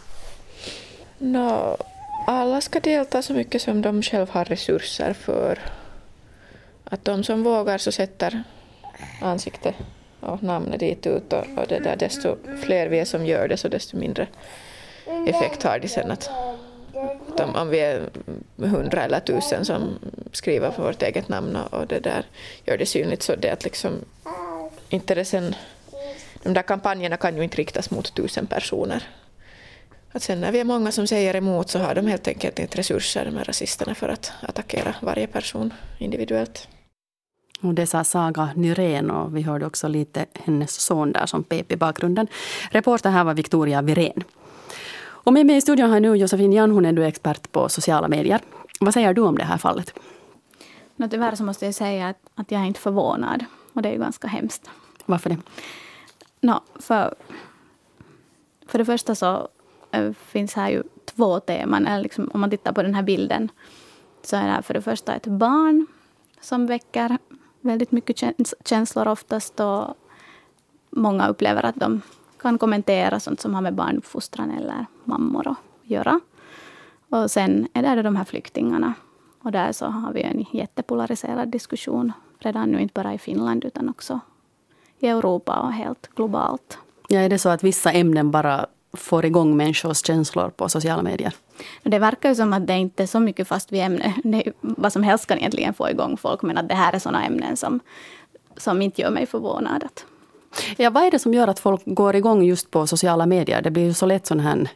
No, 1.19 1.77
alla 2.27 2.61
ska 2.61 2.81
delta 2.81 3.23
så 3.23 3.33
mycket 3.33 3.63
som 3.63 3.83
de 3.83 4.03
själva 4.03 4.33
har 4.33 4.45
resurser 4.45 5.13
för. 5.13 5.59
Att 6.85 7.05
de 7.05 7.25
som 7.25 7.43
vågar 7.43 7.79
så 7.79 7.93
sätter 7.93 8.43
ansikte 9.23 9.75
och 10.21 10.43
namnet 10.43 10.81
dit 10.81 11.07
ut 11.07 11.33
och, 11.33 11.45
och 11.57 11.67
det 11.69 11.79
där, 11.79 11.97
desto 11.97 12.37
fler 12.63 12.87
vi 12.87 12.99
är 12.99 13.05
som 13.05 13.27
gör 13.27 13.49
det 13.49 13.57
så 13.57 13.69
desto 13.69 13.97
mindre 13.97 14.27
effekt 15.27 15.63
har 15.63 15.79
det 15.79 15.89
sen 15.89 16.11
att 16.11 16.31
utan 17.29 17.57
om, 17.57 17.69
vi 17.69 17.81
är 17.81 18.11
hundra 18.57 19.03
eller 19.03 19.21
tusen 19.21 19.65
som 19.65 19.99
skriver 20.33 20.71
för 20.71 20.83
vårt 20.83 21.03
eget 21.03 21.29
namn 21.29 21.57
och 21.57 21.87
det 21.87 22.01
där 22.01 22.25
gör 22.65 22.79
det 22.79 22.87
synligt 22.87 23.23
så 23.23 23.37
det 23.37 23.51
att 23.51 23.65
liksom 23.65 23.93
inte 24.89 25.15
det 25.15 25.25
sen, 25.25 25.55
de 26.43 26.55
där 26.55 26.63
kampanjerna 26.63 27.17
kan 27.17 27.37
ju 27.37 27.45
inte 27.45 27.57
riktas 27.57 27.91
mot 27.91 28.15
tusen 28.15 28.47
personer. 28.47 29.09
Att 30.13 30.23
sen 30.23 30.41
när 30.41 30.53
vi 30.53 30.61
är 30.61 30.65
många 30.65 30.93
som 30.93 31.07
säger 31.07 31.37
emot 31.37 31.71
så 31.71 31.79
har 31.79 31.95
de 31.95 32.07
helt 32.07 32.29
enkelt 32.29 32.59
inte 32.59 32.79
resurser, 32.79 33.25
de 33.25 33.37
här 33.37 33.45
rasisterna, 33.45 33.95
för 33.95 34.09
att 34.09 34.33
attackera 34.43 34.95
varje 35.03 35.27
person 35.27 35.75
individuellt. 35.99 36.69
Och 37.63 37.75
det 37.75 37.87
sa 37.87 38.05
Saga 38.05 38.51
Nyrén 38.57 39.11
och 39.11 39.37
vi 39.37 39.43
hörde 39.43 39.67
också 39.67 39.89
lite 39.89 40.27
hennes 40.45 40.81
son 40.81 41.13
där 41.13 41.27
som 41.27 41.45
pep 41.45 41.73
i 41.73 41.77
bakgrunden. 41.77 42.27
Reporter 42.71 43.11
här 43.11 43.25
var 43.25 43.35
Victoria 43.35 43.83
Virén. 43.83 44.25
Och 45.23 45.33
med 45.33 45.47
mig 45.47 45.57
i 45.57 45.61
studion 45.61 45.91
har 45.91 46.01
nu 46.01 46.15
Josefin 46.15 46.53
Janhunen, 46.53 46.95
du 46.95 47.05
är 47.05 47.09
expert 47.09 47.53
på 47.53 47.69
sociala 47.69 48.09
medier. 48.09 48.41
Vad 48.81 48.95
säger 48.95 49.15
du 49.15 49.23
om 49.23 49.39
det 49.39 49.45
här 49.45 49.59
fallet? 49.59 49.95
No, 50.97 51.09
tyvärr 51.09 51.35
så 51.35 51.45
måste 51.45 51.65
jag 51.65 51.75
säga 51.75 52.09
att, 52.09 52.17
att 52.35 52.51
jag 52.51 52.61
är 52.61 52.65
inte 52.65 52.81
förvånad. 52.81 53.45
Och 53.73 53.83
det 53.83 53.89
är 53.89 53.93
ju 53.93 53.99
ganska 53.99 54.29
hemskt. 54.29 54.71
Varför 55.07 55.31
det? 55.31 55.37
No, 56.41 56.61
för, 56.75 57.15
för 58.67 58.79
det 58.79 58.85
första 58.85 59.15
så 59.15 59.49
äh, 59.91 60.13
finns 60.13 60.55
här 60.55 60.71
ju 60.71 60.83
två 61.05 61.41
teman. 61.41 61.87
Eller 61.87 62.03
liksom, 62.03 62.31
om 62.35 62.41
man 62.41 62.51
tittar 62.51 62.73
på 62.73 62.83
den 62.83 62.95
här 62.95 63.03
bilden 63.03 63.49
så 64.23 64.37
är 64.37 64.43
det 64.43 64.51
här 64.51 64.63
för 64.63 64.75
det 64.75 64.83
första 64.83 65.15
ett 65.15 65.27
barn 65.27 65.87
som 66.41 66.67
väcker 66.67 67.19
väldigt 67.61 67.93
mycket 67.93 68.23
känslor 68.65 69.09
oftast. 69.09 69.61
Och 69.61 69.97
många 70.91 71.29
upplever 71.29 71.65
att 71.65 71.77
de 71.77 72.01
kan 72.43 72.59
kommentera 72.59 73.21
sånt 73.21 73.41
som 73.41 73.55
har 73.55 73.63
med 73.63 73.75
barnuppfostran 73.75 74.51
eller 74.51 74.87
mammor 75.05 75.49
att 75.49 75.57
göra. 75.83 76.21
Och 77.09 77.31
sen 77.31 77.69
är 77.73 77.97
det 77.97 78.03
de 78.03 78.17
här 78.17 78.25
flyktingarna. 78.25 78.95
Och 79.43 79.53
där 79.53 79.73
så 79.73 79.87
har 79.87 80.13
vi 80.13 80.23
en 80.23 80.45
jättepolariserad 80.53 81.49
diskussion 81.49 82.13
redan 82.39 82.71
nu, 82.71 82.81
inte 82.81 82.95
bara 82.95 83.15
i 83.15 83.19
Finland 83.19 83.65
utan 83.65 83.89
också 83.89 84.21
i 84.99 85.09
Europa 85.09 85.61
och 85.61 85.73
helt 85.73 86.15
globalt. 86.15 86.79
Ja, 87.09 87.21
är 87.21 87.29
det 87.29 87.39
så 87.39 87.49
att 87.49 87.63
vissa 87.63 87.93
ämnen 87.93 88.31
bara 88.31 88.67
får 88.93 89.25
igång 89.25 89.57
människors 89.57 90.07
känslor 90.07 90.51
på 90.51 90.69
sociala 90.69 91.03
medier? 91.03 91.35
Det 91.83 91.99
verkar 91.99 92.29
ju 92.29 92.35
som 92.35 92.53
att 92.53 92.67
det 92.67 92.79
inte 92.79 93.03
är 93.03 93.07
så 93.07 93.21
mycket 93.21 93.49
fast 93.49 93.73
vid 93.73 93.81
ämne. 93.81 94.15
vad 94.61 94.93
som 94.93 95.03
helst 95.03 95.27
kan 95.27 95.39
egentligen 95.39 95.75
få 95.75 95.91
igång 95.91 96.17
folk, 96.17 96.43
men 96.43 96.59
att 96.59 96.69
det 96.69 96.75
här 96.75 96.93
är 96.93 96.99
sådana 96.99 97.25
ämnen 97.25 97.57
som, 97.57 97.81
som 98.57 98.83
inte 98.83 99.03
gör 99.03 99.11
mig 99.11 99.27
förvånad. 99.27 99.85
Ja, 100.77 100.91
vad 100.91 101.03
är 101.03 101.11
det 101.11 101.19
som 101.19 101.35
gör 101.35 101.49
att 101.49 101.59
folk 101.59 101.83
går 101.85 102.17
igång 102.17 102.43
just 102.43 102.71
på 102.71 102.87
sociala 102.87 103.27
medier? 103.27 103.63
Det 103.63 103.71
blir 103.71 103.85
ju 103.85 103.95
så 103.95 104.07
lätt 104.07 104.27
sån 104.27 104.41
här 104.41 104.69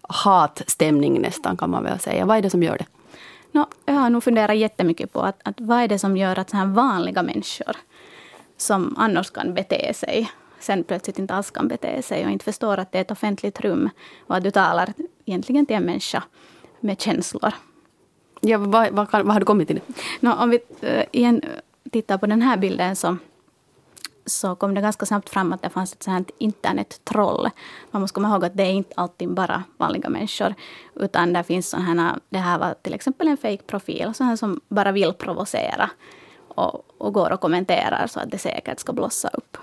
hatstämning 0.00 1.20
nästan 1.20 1.56
kan 1.56 1.70
man 1.70 1.84
väl 1.84 1.98
säga. 1.98 2.26
Vad 2.26 2.36
är 2.36 2.42
det 2.42 2.50
som 2.50 2.62
gör 2.62 2.78
det? 2.78 2.86
No, 3.52 3.66
jag 3.84 3.94
har 3.94 4.10
nog 4.10 4.24
funderat 4.24 4.56
jättemycket 4.56 5.12
på 5.12 5.20
att, 5.20 5.40
att 5.44 5.60
vad 5.60 5.78
är 5.78 5.88
det 5.88 5.98
som 5.98 6.16
gör 6.16 6.38
att 6.38 6.50
så 6.50 6.56
här 6.56 6.66
vanliga 6.66 7.22
människor 7.22 7.76
som 8.56 8.94
annars 8.98 9.30
kan 9.30 9.54
bete 9.54 9.94
sig 9.94 10.30
sen 10.62 10.84
plötsligt 10.84 11.18
inte 11.18 11.34
alls 11.34 11.50
kan 11.50 11.68
bete 11.68 12.02
sig 12.02 12.24
och 12.24 12.30
inte 12.30 12.44
förstår 12.44 12.78
att 12.78 12.92
det 12.92 12.98
är 12.98 13.02
ett 13.02 13.10
offentligt 13.10 13.60
rum 13.60 13.90
och 14.26 14.36
att 14.36 14.44
du 14.44 14.50
talar 14.50 14.92
egentligen 15.24 15.66
till 15.66 15.76
en 15.76 15.84
människa 15.84 16.22
med 16.80 17.00
känslor. 17.00 17.52
Ja, 18.40 18.58
vad, 18.58 18.92
vad, 18.92 19.10
vad 19.12 19.32
har 19.32 19.40
du 19.40 19.46
kommit 19.46 19.68
till? 19.68 19.80
No, 20.20 20.30
om 20.30 20.50
vi 20.50 20.58
uh, 20.88 21.02
igen 21.12 21.42
tittar 21.90 22.18
på 22.18 22.26
den 22.26 22.42
här 22.42 22.56
bilden 22.56 22.96
så 22.96 23.16
så 24.26 24.54
kom 24.54 24.74
det 24.74 24.80
ganska 24.80 25.06
snabbt 25.06 25.30
fram 25.30 25.52
att 25.52 25.62
det 25.62 25.68
fanns 25.68 25.92
ett 25.92 26.02
sånt 26.02 26.30
internettroll. 26.38 27.50
Man 27.90 28.02
måste 28.02 28.14
komma 28.14 28.28
ihåg 28.28 28.44
att 28.44 28.56
det 28.56 28.62
är 28.62 28.72
inte 28.72 28.92
alltid 28.96 29.34
bara 29.34 29.62
vanliga 29.76 30.08
människor. 30.08 30.54
Utan 30.94 31.32
det 31.32 31.42
finns 31.42 31.68
sådana, 31.68 32.18
det 32.28 32.38
här 32.38 32.58
var 32.58 32.74
till 32.82 32.94
exempel 32.94 33.28
en 33.28 33.36
fake-profil, 33.36 34.14
sådana 34.14 34.36
som 34.36 34.60
bara 34.68 34.92
vill 34.92 35.12
provocera. 35.12 35.90
Och, 36.48 36.84
och 36.98 37.12
går 37.12 37.32
och 37.32 37.40
kommenterar 37.40 38.06
så 38.06 38.20
att 38.20 38.30
det 38.30 38.38
säkert 38.38 38.80
ska 38.80 38.92
blossa 38.92 39.28
upp. 39.28 39.56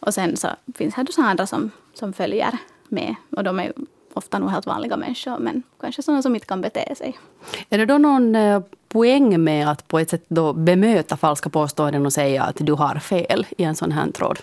Och 0.00 0.14
sen 0.14 0.36
så 0.36 0.48
finns 0.74 0.94
det 0.94 1.22
andra 1.22 1.46
som, 1.46 1.70
som 1.94 2.12
följer 2.12 2.58
med. 2.88 3.14
Och 3.36 3.44
de 3.44 3.60
är 3.60 3.72
ofta 4.14 4.38
nog 4.38 4.50
helt 4.50 4.66
vanliga 4.66 4.96
människor, 4.96 5.38
men 5.38 5.62
kanske 5.80 6.02
sådana 6.02 6.22
som 6.22 6.34
inte 6.34 6.46
kan 6.46 6.60
bete 6.60 6.94
sig. 6.94 7.18
Är 7.68 7.78
det 7.78 7.86
då 7.86 7.98
någon 7.98 8.34
eh, 8.34 8.62
poäng 8.88 9.44
med 9.44 9.70
att 9.70 9.88
på 9.88 9.98
ett 9.98 10.10
sätt 10.10 10.24
då 10.28 10.52
bemöta 10.52 11.16
falska 11.16 11.50
påståenden 11.50 12.06
och 12.06 12.12
säga 12.12 12.42
att 12.42 12.56
du 12.58 12.72
har 12.72 12.98
fel 12.98 13.46
i 13.58 13.64
en 13.64 13.76
sån 13.76 13.92
här 13.92 14.10
tråd? 14.10 14.38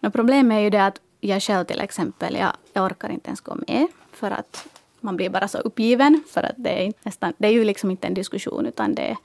No, 0.00 0.10
problemet 0.10 0.56
är 0.56 0.60
ju 0.60 0.70
det 0.70 0.86
att 0.86 1.00
jag 1.20 1.42
själv 1.42 1.64
till 1.64 1.80
exempel, 1.80 2.36
jag, 2.36 2.52
jag 2.72 2.84
orkar 2.84 3.08
inte 3.08 3.28
ens 3.28 3.40
gå 3.40 3.56
med 3.68 3.86
för 4.12 4.30
att 4.30 4.66
man 5.00 5.16
blir 5.16 5.30
bara 5.30 5.48
så 5.48 5.58
uppgiven 5.58 6.22
för 6.30 6.42
att 6.42 6.54
det 6.56 6.86
är, 6.86 6.92
nästan, 7.02 7.32
det 7.38 7.46
är 7.46 7.52
ju 7.52 7.64
liksom 7.64 7.90
inte 7.90 8.06
en 8.06 8.14
diskussion 8.14 8.66
utan 8.66 8.94
det, 8.94 9.16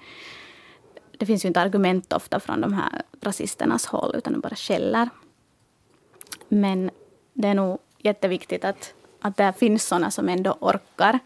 det 1.18 1.26
finns 1.26 1.46
ju 1.46 1.48
inte 1.48 1.62
argument 1.62 2.14
ofta 2.14 2.40
från 2.40 2.62
de 2.62 2.74
här 2.74 3.02
rasisternas 3.22 3.86
håll 3.86 4.16
utan 4.16 4.34
de 4.34 4.40
bara 4.40 4.56
skäller. 4.56 5.10
Men 6.48 6.90
det 7.34 7.48
är 7.48 7.54
nog 7.54 7.78
jätteviktigt 7.98 8.66
att, 8.66 8.94
att 9.28 9.38
det 9.38 9.54
finns 9.58 9.84
sådana 9.88 10.12
som 10.12 10.30
ändå 10.30 10.58
orkar 10.60 11.20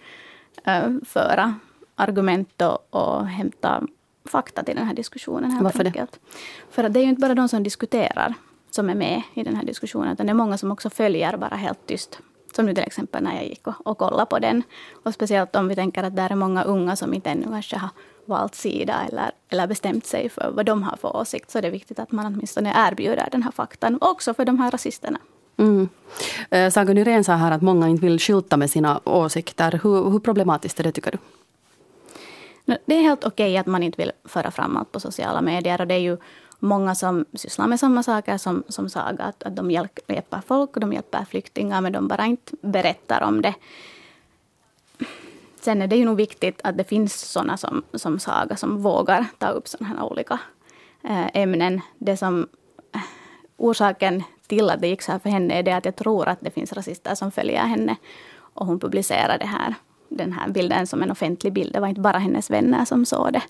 uh, 0.67 0.97
föra 1.05 1.55
argument 1.95 2.61
och, 2.61 2.87
och 2.89 3.27
hämta 3.27 3.83
fakta 4.25 4.63
till 4.63 4.75
den 4.75 4.87
här 4.87 4.93
diskussionen. 4.93 5.51
Helt 5.51 5.63
Varför 5.63 5.85
enkelt. 5.85 6.11
det? 6.11 6.19
För 6.69 6.83
att 6.83 6.93
det 6.93 6.99
är 6.99 7.03
ju 7.03 7.09
inte 7.09 7.21
bara 7.21 7.35
de 7.35 7.49
som 7.49 7.63
diskuterar 7.63 8.33
som 8.69 8.89
är 8.89 8.95
med 8.95 9.21
i 9.33 9.43
den 9.43 9.55
här 9.55 9.65
diskussionen, 9.65 10.13
utan 10.13 10.25
det 10.25 10.31
är 10.31 10.35
många 10.35 10.57
som 10.57 10.71
också 10.71 10.89
följer 10.89 11.37
bara 11.37 11.55
helt 11.55 11.85
tyst. 11.85 12.19
Som 12.55 12.65
nu 12.65 12.73
till 12.73 12.83
exempel 12.83 13.23
när 13.23 13.35
jag 13.35 13.45
gick 13.45 13.67
och, 13.67 13.87
och 13.87 13.97
kollade 13.97 14.25
på 14.25 14.39
den. 14.39 14.63
Och 15.03 15.13
speciellt 15.13 15.55
om 15.55 15.67
vi 15.67 15.75
tänker 15.75 16.03
att 16.03 16.15
det 16.15 16.21
är 16.21 16.35
många 16.35 16.63
unga 16.63 16.95
som 16.95 17.13
inte 17.13 17.29
ännu 17.29 17.43
kanske 17.43 17.77
har 17.77 17.89
valt 18.25 18.55
sida 18.55 18.95
eller, 19.11 19.31
eller 19.49 19.67
bestämt 19.67 20.05
sig 20.05 20.29
för 20.29 20.51
vad 20.51 20.65
de 20.65 20.83
har 20.83 20.97
för 20.97 21.17
åsikt, 21.17 21.51
så 21.51 21.57
är 21.57 21.61
det 21.61 21.69
viktigt 21.69 21.99
att 21.99 22.11
man 22.11 22.25
åtminstone 22.25 22.73
erbjuder 22.75 23.29
den 23.31 23.43
här 23.43 23.51
faktan, 23.51 23.97
också 24.01 24.33
för 24.33 24.45
de 24.45 24.59
här 24.59 24.71
rasisterna. 24.71 25.19
Mm. 25.57 25.89
Eh, 26.49 26.69
Saga 26.69 26.93
Nyrén 26.93 27.23
sa 27.23 27.33
här 27.33 27.51
att 27.51 27.61
många 27.61 27.87
inte 27.87 28.05
vill 28.05 28.19
skylta 28.19 28.57
med 28.57 28.71
sina 28.71 29.01
åsikter. 29.03 29.79
Hur, 29.83 30.09
hur 30.09 30.19
problematiskt 30.19 30.79
är 30.79 30.83
det 30.83 30.91
tycker 30.91 31.11
du? 31.11 31.17
Det 32.85 32.95
är 32.95 33.01
helt 33.01 33.23
okej 33.23 33.51
okay 33.51 33.57
att 33.57 33.65
man 33.65 33.83
inte 33.83 34.01
vill 34.01 34.11
föra 34.25 34.51
fram 34.51 34.77
allt 34.77 34.91
på 34.91 34.99
sociala 34.99 35.41
medier. 35.41 35.81
Och 35.81 35.87
det 35.87 35.93
är 35.93 35.99
ju 35.99 36.17
många 36.59 36.95
som 36.95 37.25
sysslar 37.33 37.67
med 37.67 37.79
samma 37.79 38.03
saker 38.03 38.37
som, 38.37 38.63
som 38.67 38.89
Saga. 38.89 39.23
Att, 39.23 39.43
att 39.43 39.55
de 39.55 39.71
hjälper 39.71 40.41
folk 40.47 40.75
och 40.75 40.79
de 40.79 40.93
hjälper 40.93 41.25
flyktingar, 41.25 41.81
men 41.81 41.91
de 41.91 42.07
bara 42.07 42.25
inte 42.25 42.51
berättar 42.61 43.21
om 43.21 43.41
det. 43.41 43.53
Sen 45.61 45.81
är 45.81 45.87
det 45.87 45.95
ju 45.95 46.05
nog 46.05 46.17
viktigt 46.17 46.61
att 46.63 46.77
det 46.77 46.83
finns 46.83 47.21
såna 47.21 47.57
som, 47.57 47.83
som 47.93 48.19
Saga 48.19 48.55
som 48.55 48.81
vågar 48.81 49.25
ta 49.37 49.47
upp 49.47 49.67
sådana 49.67 49.95
här 49.95 50.03
olika 50.03 50.39
eh, 51.03 51.27
ämnen. 51.33 51.81
Det 51.97 52.17
som, 52.17 52.47
eh, 52.95 53.01
orsaken 53.57 54.23
till 54.51 54.69
att 54.69 54.81
det 54.81 54.87
gick 54.87 55.01
så 55.01 55.11
här 55.11 55.19
för 55.19 55.29
henne 55.29 55.59
är 55.59 55.63
det 55.63 55.71
att 55.71 55.85
jag 55.85 55.95
tror 55.95 56.27
att 56.27 56.41
det 56.41 56.51
finns 56.51 56.73
rasister 56.73 57.15
som 57.15 57.31
följer 57.31 57.63
henne. 57.63 57.95
Och 58.53 58.65
hon 58.65 58.79
publicerar 58.79 59.37
det 59.37 59.45
här 59.45 59.75
den 60.09 60.33
här 60.33 60.49
bilden 60.49 60.87
som 60.87 61.01
en 61.01 61.11
offentlig 61.11 61.53
bild. 61.53 61.73
Det 61.73 61.79
var 61.79 61.87
inte 61.87 62.01
bara 62.01 62.17
hennes 62.17 62.49
vänner 62.49 62.85
som 62.85 63.05
såg 63.05 63.33
det. 63.33 63.41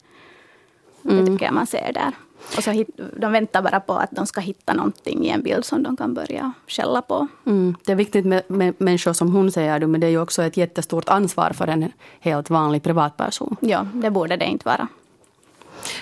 Mm. 1.06 1.18
Det 1.18 1.32
tycker 1.32 1.46
jag 1.46 1.54
man 1.54 1.68
ser 1.68 1.94
där. 1.94 2.12
Och 2.58 2.64
så 2.64 2.72
hit, 2.72 2.88
de 3.18 3.32
väntar 3.32 3.62
bara 3.62 3.80
på 3.80 3.94
att 3.94 4.12
de 4.12 4.28
ska 4.28 4.42
hitta 4.42 4.74
någonting 4.74 5.26
i 5.26 5.30
en 5.30 5.42
bild 5.44 5.66
som 5.66 5.84
de 5.84 5.98
kan 5.98 6.14
börja 6.14 6.54
skälla 6.68 7.02
på. 7.02 7.28
Mm. 7.46 7.76
Det 7.86 7.92
är 7.92 7.96
viktigt 7.96 8.26
med, 8.26 8.44
med 8.48 8.74
människor 8.78 9.14
som 9.14 9.34
hon 9.34 9.52
säger 9.52 9.80
du, 9.80 9.88
men 9.88 10.02
det 10.02 10.08
är 10.08 10.12
ju 10.12 10.22
också 10.22 10.44
ett 10.44 10.58
jättestort 10.58 11.10
ansvar 11.10 11.52
för 11.54 11.68
en 11.68 11.92
helt 12.20 12.50
vanlig 12.50 12.84
privatperson. 12.84 13.56
Ja, 13.60 13.88
det 13.94 14.10
borde 14.10 14.38
det 14.38 14.46
inte 14.46 14.66
vara. 14.66 14.88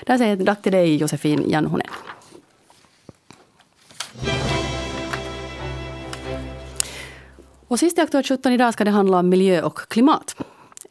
Där 0.05 0.17
säger 0.17 0.37
jag 0.37 0.45
tack 0.45 0.61
till 0.61 0.71
dig 0.71 0.95
Josefin 0.95 1.43
Janhonen. 1.47 1.87
Och 7.69 7.79
sist 7.79 7.97
i 7.97 8.01
Aktuellt 8.01 8.27
17 8.27 8.51
idag 8.51 8.73
ska 8.73 8.83
det 8.83 8.91
handla 8.91 9.19
om 9.19 9.29
miljö 9.29 9.61
och 9.61 9.79
klimat. 9.79 10.35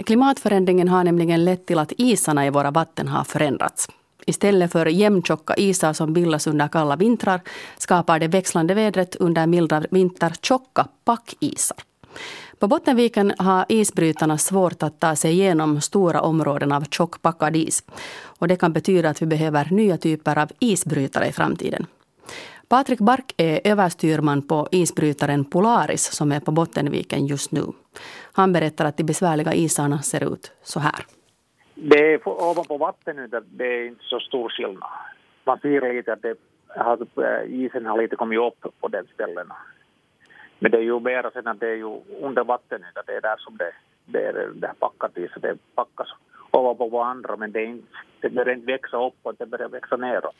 Klimatförändringen 0.06 0.88
har 0.88 1.04
nämligen 1.04 1.44
lett 1.44 1.66
till 1.66 1.78
att 1.78 1.92
isarna 1.96 2.46
i 2.46 2.50
våra 2.50 2.70
vatten 2.70 3.08
har 3.08 3.24
förändrats. 3.24 3.88
Istället 4.26 4.72
för 4.72 4.86
jämntjocka 4.86 5.54
isar 5.56 5.92
som 5.92 6.12
bildas 6.12 6.46
under 6.46 6.68
kalla 6.68 6.96
vintrar 6.96 7.40
skapar 7.78 8.18
det 8.18 8.28
växlande 8.28 8.74
vädret 8.74 9.16
under 9.16 9.46
milda 9.46 9.82
vintrar 9.90 10.32
tjocka 10.42 10.88
packisar. 11.04 11.76
På 12.58 12.68
Bottenviken 12.68 13.32
har 13.38 13.64
isbrytarna 13.68 14.38
svårt 14.38 14.82
att 14.82 15.00
ta 15.00 15.16
sig 15.16 15.32
igenom 15.32 15.80
stora 15.80 16.20
områden 16.20 16.72
av 16.72 16.84
tjockpackad 16.90 17.56
is. 17.56 17.82
Och 18.22 18.48
det 18.48 18.56
kan 18.56 18.72
betyda 18.72 19.10
att 19.10 19.22
vi 19.22 19.26
behöver 19.26 19.68
nya 19.70 19.98
typer 19.98 20.38
av 20.38 20.50
isbrytare 20.58 21.28
i 21.28 21.32
framtiden. 21.32 21.86
Patrik 22.70 23.00
Bark 23.00 23.34
är 23.36 23.60
överstyrman 23.64 24.42
på 24.42 24.68
isbrytaren 24.72 25.44
Polaris 25.44 26.04
som 26.04 26.32
är 26.32 26.40
på 26.40 26.50
Bottenviken 26.50 27.26
just 27.26 27.52
nu. 27.52 27.62
Han 28.32 28.52
berättar 28.52 28.84
att 28.84 28.96
de 28.96 29.04
besvärliga 29.04 29.54
isarna 29.54 29.98
ser 29.98 30.32
ut 30.32 30.52
så 30.62 30.80
här. 30.80 31.00
Det 31.74 32.14
är 32.14 32.28
ovanpå 32.28 32.76
vattenytan, 32.76 33.44
det 33.50 33.64
är 33.64 33.86
inte 33.86 34.04
så 34.04 34.20
stor 34.20 34.48
skillnad. 34.48 34.90
Man 35.44 35.58
ser 35.58 35.92
lite 35.94 36.12
att 36.12 36.22
det 36.22 36.34
har, 36.66 36.98
isen 37.46 37.86
har 37.86 38.02
lite 38.02 38.16
kommit 38.16 38.38
upp 38.38 38.80
på 38.80 38.88
den 38.88 39.06
ställena. 39.14 39.56
Men 40.58 40.70
det 40.70 40.78
är 40.78 40.82
ju 40.82 41.00
mer 41.00 41.30
sen 41.32 41.46
att 41.46 41.60
det 41.60 41.68
är 41.68 41.76
ju 41.76 42.00
under 42.22 42.44
vattenytan, 42.44 43.02
det 43.06 43.12
är 43.12 43.20
där 43.20 43.36
som 43.38 43.56
det 43.56 43.72
det 44.12 44.26
är 44.26 44.72
packat 44.78 45.18
is, 45.18 45.30
det 45.40 45.56
packas 45.74 46.08
ovanpå 46.50 46.88
varandra 46.88 47.36
men 47.36 47.52
det, 47.52 47.60
är 47.60 47.66
inte, 47.66 47.86
det 48.20 48.30
börjar 48.30 48.54
inte 48.54 48.66
växa 48.66 48.96
uppåt, 49.06 49.38
det 49.38 49.46
börjar 49.46 49.68
växa 49.68 49.96
neråt. 49.96 50.34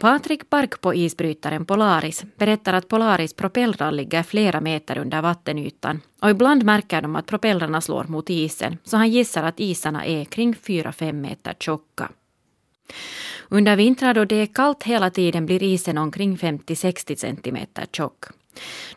Patrik 0.00 0.50
Park 0.50 0.80
på 0.80 0.94
isbrytaren 0.94 1.64
Polaris 1.64 2.24
berättar 2.36 2.72
att 2.72 2.88
Polaris 2.88 3.34
propellrar 3.34 3.92
ligger 3.92 4.22
flera 4.22 4.60
meter 4.60 4.98
under 4.98 5.22
vattenytan 5.22 6.00
och 6.22 6.30
ibland 6.30 6.64
märker 6.64 7.02
de 7.02 7.16
att 7.16 7.26
propellrarna 7.26 7.80
slår 7.80 8.04
mot 8.04 8.30
isen 8.30 8.78
så 8.84 8.96
han 8.96 9.10
gissar 9.10 9.42
att 9.42 9.60
isarna 9.60 10.04
är 10.04 10.24
kring 10.24 10.54
4-5 10.54 11.12
meter 11.12 11.54
tjocka. 11.58 12.08
Under 13.48 13.76
vintrar 13.76 14.14
då 14.14 14.24
det 14.24 14.36
är 14.36 14.46
kallt 14.46 14.82
hela 14.82 15.10
tiden 15.10 15.46
blir 15.46 15.62
isen 15.62 15.98
omkring 15.98 16.36
50-60 16.36 17.16
centimeter 17.16 17.86
tjock. 17.92 18.24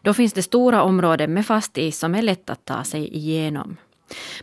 Då 0.01 0.13
finns 0.13 0.33
det 0.33 0.41
stora 0.41 0.83
områden 0.83 1.33
med 1.33 1.45
fast 1.45 1.77
is 1.77 1.99
som 1.99 2.15
är 2.15 2.21
lätt 2.21 2.49
att 2.49 2.65
ta 2.65 2.83
sig 2.83 3.15
igenom. 3.15 3.77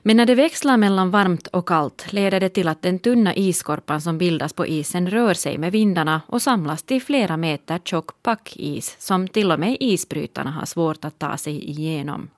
Men 0.03 0.17
när 0.17 0.27
det 0.27 0.35
växlar 0.35 0.77
mellan 0.77 1.11
varmt 1.11 1.47
och 1.47 1.69
kallt 1.69 2.13
leder 2.13 2.41
det 2.41 2.49
till 2.49 2.69
att 2.69 2.83
den 2.83 2.99
tunna 2.99 3.35
isskorpan 3.35 4.01
som 4.01 4.19
bildas 4.19 4.53
på 4.53 4.67
isen 4.67 5.11
rör 5.11 5.35
sig 5.35 5.59
med 5.59 5.73
vindarna 5.73 6.21
och 6.27 6.43
samlas 6.43 6.83
till 6.83 7.03
flera 7.03 7.37
meter 7.37 7.79
tjock 7.85 8.23
packis 8.23 8.97
som 8.99 9.29
till 9.29 9.53
och 9.53 9.61
med 9.61 9.77
isbrytarna 9.81 10.51
har 10.51 10.67
svårt 10.67 11.05
att 11.05 11.19
ta 11.19 11.37
sig 11.37 11.71
igenom. 11.71 12.29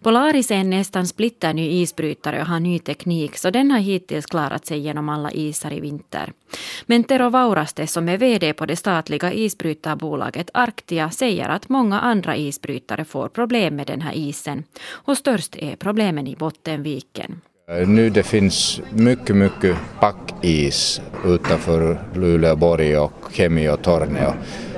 Polaris 0.00 0.50
är 0.50 0.54
en 0.54 0.70
nästan 0.70 1.06
splitterny 1.06 1.82
isbrytare 1.82 2.40
och 2.40 2.46
har 2.46 2.60
ny 2.60 2.78
teknik 2.78 3.36
så 3.36 3.50
den 3.50 3.70
har 3.70 3.78
hittills 3.78 4.26
klarat 4.26 4.66
sig 4.66 4.78
genom 4.78 5.08
alla 5.08 5.30
isar 5.32 5.72
i 5.72 5.80
vinter. 5.80 6.32
Men 6.86 7.04
Tero 7.04 7.30
Vauraste 7.30 7.86
som 7.86 8.08
är 8.08 8.18
VD 8.18 8.52
på 8.52 8.66
det 8.66 8.76
statliga 8.76 9.32
isbrytarbolaget 9.32 10.50
Arktia 10.54 11.10
säger 11.10 11.48
att 11.48 11.68
många 11.68 12.00
andra 12.00 12.36
isbrytare 12.36 13.04
får 13.04 13.28
problem 13.28 13.76
med 13.76 13.86
den 13.86 14.00
här 14.00 14.12
isen 14.12 14.64
och 14.90 15.16
störst 15.16 15.56
är 15.56 15.76
problemen 15.76 16.26
i 16.26 16.36
Bottenviken. 16.36 17.40
Nu 17.86 18.10
det 18.10 18.22
finns 18.22 18.80
mycket, 18.90 19.36
mycket 19.36 19.76
packis 20.00 21.00
utanför 21.24 21.98
Luleåborg 22.14 22.98
och 22.98 23.12
Kemi 23.32 23.68
och 23.68 23.82
Torneå. 23.82 24.34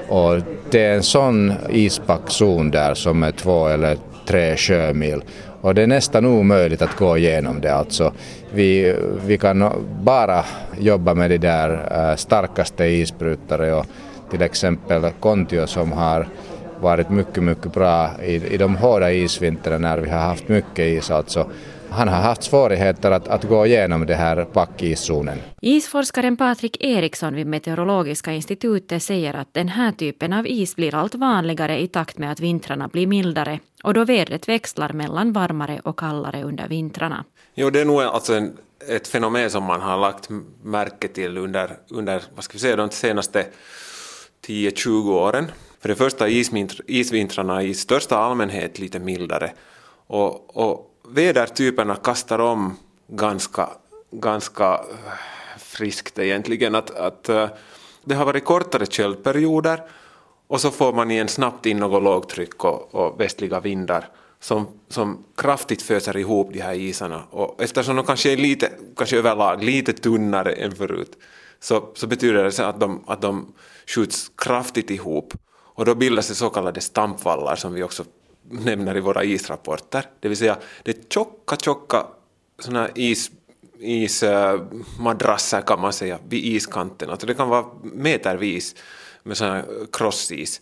Och 0.09 0.41
det 0.71 0.85
är 0.85 0.95
en 0.95 1.03
sån 1.03 1.53
ispackzon 1.71 2.71
där 2.71 2.95
som 2.95 3.23
är 3.23 3.33
två 3.33 3.69
eller 3.69 3.99
tre 4.27 4.57
sjömil. 4.57 5.23
Och 5.61 5.75
det 5.75 5.83
är 5.83 5.87
nästan 5.87 6.25
omöjligt 6.25 6.83
att 6.83 6.97
gå 6.97 7.19
igenom 7.19 7.61
det. 7.61 7.75
Alltså, 7.75 8.12
vi, 8.55 8.97
vi 9.27 9.39
kan 9.39 9.73
bara 10.03 10.45
jobba 10.79 11.15
med 11.15 11.31
de 11.31 11.39
där 11.39 11.89
eh, 12.11 12.17
starkaste 12.17 12.85
isbrytare 12.85 13.75
och 13.75 13.87
till 14.31 14.43
exempel 14.43 15.11
Kontio 15.21 15.67
som 15.67 15.93
har 15.93 16.27
varit 16.81 17.11
mycket, 17.11 17.43
mycket 17.43 17.73
bra 17.73 18.11
i, 18.23 18.35
i 18.35 18.57
de 18.57 18.77
hårda 18.77 19.12
isvintrarna 19.12 19.89
när 19.89 19.99
vi 19.99 20.11
har 20.11 20.19
haft 20.19 20.49
mycket 20.49 20.87
is. 20.87 21.11
Alltså, 21.11 21.47
han 21.90 22.09
har 22.09 22.20
haft 22.20 22.42
svårigheter 22.42 23.11
att, 23.11 23.29
att 23.29 23.44
gå 23.44 23.66
igenom 23.66 24.07
det 24.07 24.14
här 24.14 24.44
packiszonen. 24.44 25.38
Isforskaren 25.61 26.37
Patrik 26.37 26.77
Eriksson 26.81 27.35
vid 27.35 27.46
Meteorologiska 27.46 28.33
institutet 28.33 29.03
säger 29.03 29.35
att 29.35 29.55
den 29.55 29.68
här 29.68 29.92
typen 29.92 30.33
av 30.33 30.46
is 30.46 30.77
blir 30.77 30.94
allt 30.94 31.14
vanligare 31.14 31.81
i 31.81 31.88
takt 31.88 32.18
med 32.18 32.33
att 32.33 32.40
vintrarna 32.40 32.88
blir 32.88 33.07
mildare 33.07 33.61
och 33.83 33.94
då 33.94 34.05
vädret 34.05 34.49
växlar 34.49 34.92
mellan 34.92 35.33
varmare 35.33 35.81
och 35.85 35.99
kallare 35.99 36.42
under 36.42 36.68
vintrarna. 36.68 37.25
Jo, 37.55 37.70
det 37.70 37.81
är 37.81 37.85
nog 37.85 38.03
alltså 38.03 38.35
en, 38.35 38.57
ett 38.88 39.09
fenomen 39.09 39.51
som 39.51 39.64
man 39.64 39.81
har 39.81 39.99
lagt 39.99 40.29
märke 40.62 41.09
till 41.09 41.38
under, 41.38 41.77
under 41.90 42.22
vad 42.35 42.44
ska 42.44 42.53
vi 42.53 42.59
säga, 42.59 42.77
de 42.77 42.90
senaste 42.90 43.46
10-20 44.46 45.11
åren. 45.11 45.51
För 45.81 45.88
det 45.88 45.94
första 45.94 46.29
isvintrarna 46.87 47.62
i 47.62 47.75
största 47.75 48.16
allmänhet 48.16 48.79
lite 48.79 48.99
mildare 48.99 49.53
och, 50.07 50.57
och 50.57 50.96
vädertyperna 51.09 51.97
kastar 51.97 52.38
om 52.38 52.77
ganska, 53.09 53.69
ganska 54.11 54.75
eh, 54.75 55.59
friskt 55.59 56.19
egentligen. 56.19 56.75
Att, 56.75 56.90
att 56.90 57.29
eh, 57.29 57.49
det 58.05 58.14
har 58.14 58.25
varit 58.25 58.45
kortare 58.45 58.87
köldperioder 58.87 59.83
och 60.47 60.61
så 60.61 60.71
får 60.71 60.92
man 60.92 61.11
igen 61.11 61.29
snabbt 61.29 61.66
in 61.66 61.79
något 61.79 62.03
lågtryck 62.03 62.64
och, 62.64 62.95
och 62.95 63.21
västliga 63.21 63.61
vindar 63.61 64.09
som, 64.40 64.66
som 64.88 65.25
kraftigt 65.37 65.83
föser 65.83 66.16
ihop 66.16 66.53
de 66.53 66.61
här 66.61 66.75
isarna. 66.75 67.23
Och 67.31 67.62
eftersom 67.62 67.97
de 67.97 68.05
kanske 68.05 68.33
är 68.33 68.37
lite, 68.37 68.71
kanske 68.97 69.19
överlag 69.19 69.64
lite 69.64 69.92
tunnare 69.92 70.53
än 70.53 70.73
förut 70.73 71.19
så, 71.61 71.88
så 71.95 72.07
betyder 72.07 72.45
det 72.45 72.69
att 72.69 72.81
de, 72.81 73.05
att 73.07 73.23
de 73.23 73.53
skjuts 73.87 74.31
kraftigt 74.37 74.90
ihop 74.90 75.35
och 75.49 75.85
då 75.85 75.95
bildas 75.95 76.29
det 76.29 76.35
så 76.35 76.51
kallade 76.51 76.81
stampvallar 76.81 77.57
som 77.57 77.75
vi 77.75 77.83
också 77.83 78.05
nämner 78.51 78.97
i 78.97 79.01
våra 79.01 79.25
israpporter. 79.25 80.05
Det 80.21 80.29
vill 80.29 80.39
säga 80.39 80.57
det 80.83 80.91
är 80.91 81.03
tjocka, 81.09 81.57
tjocka 81.57 82.07
såna 82.59 82.89
is, 82.95 83.31
ismadrasser 83.79 85.61
kan 85.61 85.81
man 85.81 85.93
säga 85.93 86.19
vid 86.29 86.45
iskanten. 86.45 87.11
Alltså 87.11 87.27
det 87.27 87.35
kan 87.35 87.49
vara 87.49 87.67
metervis 87.83 88.75
med 89.23 89.37
sån 89.37 89.63
crossis 89.93 90.61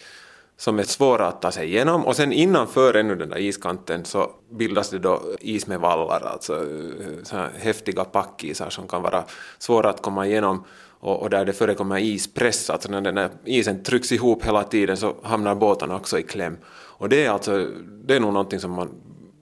som 0.57 0.79
är 0.79 0.83
svåra 0.83 1.27
att 1.27 1.43
ta 1.43 1.51
sig 1.51 1.67
igenom 1.67 2.07
och 2.07 2.17
sen 2.17 2.33
innanför 2.33 2.95
ännu 2.95 3.15
den 3.15 3.29
där 3.29 3.39
iskanten 3.39 4.05
så 4.05 4.31
bildas 4.51 4.91
det 4.91 4.99
då 4.99 5.23
is 5.41 5.67
med 5.67 5.81
vallar, 5.81 6.21
alltså 6.21 6.55
eh, 6.55 7.23
så 7.23 7.47
häftiga 7.59 8.05
packisar 8.05 8.71
som 8.71 8.89
kan 8.89 9.03
vara 9.03 9.25
svåra 9.59 9.91
att 9.91 10.03
komma 10.03 10.27
igenom 10.27 10.65
och, 11.01 11.23
och 11.23 11.31
där 11.31 11.45
det 11.45 11.53
förekommer 11.53 11.99
ispress, 11.99 12.71
alltså 12.71 12.91
när 12.91 13.01
den 13.01 13.17
här 13.17 13.31
isen 13.45 13.83
trycks 13.83 14.13
ihop 14.13 14.45
hela 14.45 14.63
tiden 14.63 14.97
så 14.97 15.15
hamnar 15.23 15.55
båtarna 15.55 15.97
också 15.97 16.19
i 16.19 16.23
kläm. 16.23 16.57
Och 17.05 17.11
det 17.11 17.25
är, 17.25 17.31
alltså, 17.31 17.67
det 18.05 18.17
är 18.17 18.21
nog 18.21 18.33
någonting 18.33 18.61
som, 18.61 18.71
man, 18.71 18.91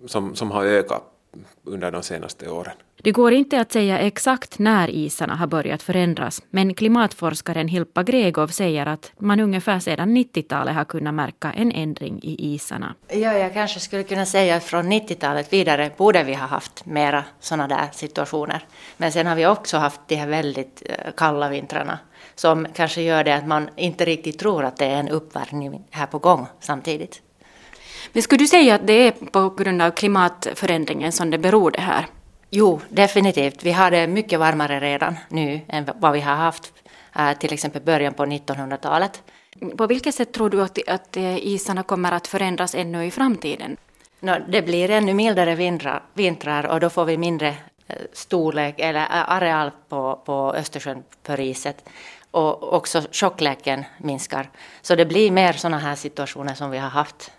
som, 0.07 0.35
som 0.35 0.51
har 0.51 0.65
ökat 0.65 1.03
under 1.65 1.91
de 1.91 2.03
senaste 2.03 2.49
åren. 2.49 2.73
Det 3.03 3.11
går 3.11 3.33
inte 3.33 3.61
att 3.61 3.73
säga 3.73 3.99
exakt 3.99 4.59
när 4.59 4.91
isarna 4.91 5.35
har 5.35 5.47
börjat 5.47 5.83
förändras, 5.83 6.43
men 6.51 6.75
klimatforskaren 6.75 7.69
Hilpa 7.69 8.03
Gregov 8.03 8.47
säger 8.47 8.87
att 8.87 9.13
man 9.19 9.41
ungefär 9.41 9.79
sedan 9.79 10.17
90-talet 10.17 10.75
har 10.75 10.85
kunnat 10.85 11.15
märka 11.15 11.53
en 11.53 11.73
ändring 11.73 12.21
i 12.23 12.55
isarna. 12.55 12.95
Ja, 13.09 13.33
jag 13.33 13.53
kanske 13.53 13.81
skulle 13.81 14.03
kunna 14.03 14.27
säga 14.27 14.57
att 14.57 14.65
från 14.65 14.93
90-talet 14.93 15.53
vidare 15.53 15.91
borde 15.97 16.25
vi 16.25 16.35
ha 16.35 16.47
haft 16.47 16.87
mera 16.87 17.25
sådana 17.41 17.69
där 17.69 17.89
situationer. 17.93 18.65
Men 18.97 19.13
sen 19.13 19.27
har 19.27 19.37
vi 19.37 19.47
också 19.47 19.77
haft 19.77 20.01
de 20.07 20.17
här 20.17 20.29
väldigt 20.29 20.83
eh, 20.87 21.13
kalla 21.17 21.49
vintrarna 21.49 21.99
som 22.35 22.67
kanske 22.75 23.03
gör 23.03 23.25
det 23.25 23.35
att 23.35 23.47
man 23.47 23.69
inte 23.77 24.05
riktigt 24.05 24.39
tror 24.39 24.65
att 24.65 24.77
det 24.77 24.87
är 24.87 25.01
en 25.01 25.09
uppvärmning 25.09 25.85
här 25.91 26.07
på 26.07 26.19
gång 26.19 26.47
samtidigt. 26.61 27.23
Men 28.13 28.23
skulle 28.23 28.39
du 28.39 28.47
säga 28.47 28.75
att 28.75 28.87
det 28.87 28.93
är 28.93 29.11
på 29.11 29.51
grund 29.51 29.83
av 29.83 29.91
klimatförändringen 29.91 31.13
som 31.13 31.31
det 31.31 31.39
beror 31.39 31.71
det 31.71 31.81
här? 31.81 32.07
Jo, 32.51 32.81
definitivt. 32.89 33.63
Vi 33.63 33.73
har 33.73 33.91
det 33.91 34.07
mycket 34.07 34.39
varmare 34.39 34.81
redan 34.81 35.17
nu 35.29 35.61
än 35.69 35.89
vad 35.97 36.13
vi 36.13 36.21
har 36.21 36.35
haft 36.35 36.73
äh, 37.17 37.33
till 37.39 37.53
exempel 37.53 37.83
början 37.83 38.15
på 38.15 38.25
1900-talet. 38.25 39.23
På 39.77 39.87
vilket 39.87 40.15
sätt 40.15 40.33
tror 40.33 40.51
du 40.51 40.63
att, 40.63 40.79
att 40.89 41.17
eh, 41.17 41.47
isarna 41.47 41.83
kommer 41.83 42.13
att 42.13 42.27
förändras 42.27 42.75
ännu 42.75 43.05
i 43.05 43.11
framtiden? 43.11 43.77
No, 44.21 44.33
det 44.49 44.63
blir 44.63 44.91
ännu 44.91 45.15
mildare 45.15 45.55
vintrar, 45.55 46.03
vintrar 46.15 46.67
och 46.67 46.81
då 46.81 46.91
får 46.91 47.05
vi 47.05 47.17
mindre 47.17 47.49
eh, 47.89 47.97
storlek 48.13 48.75
eller 48.79 49.07
areal 49.11 49.71
på, 49.89 50.23
på 50.25 50.55
Östersjön 50.57 51.03
för 51.23 51.41
iset 51.41 51.89
och 52.31 52.73
också 52.73 53.03
tjockleken 53.11 53.85
minskar. 53.99 54.51
Så 54.83 54.95
det 54.95 55.07
blir 55.07 55.31
mer 55.31 55.53
sådana 55.53 55.79
här 55.79 55.95
situationer 55.95 56.55
som 56.55 56.71
vi 56.71 56.79
har 56.79 56.89
haft 56.89 57.33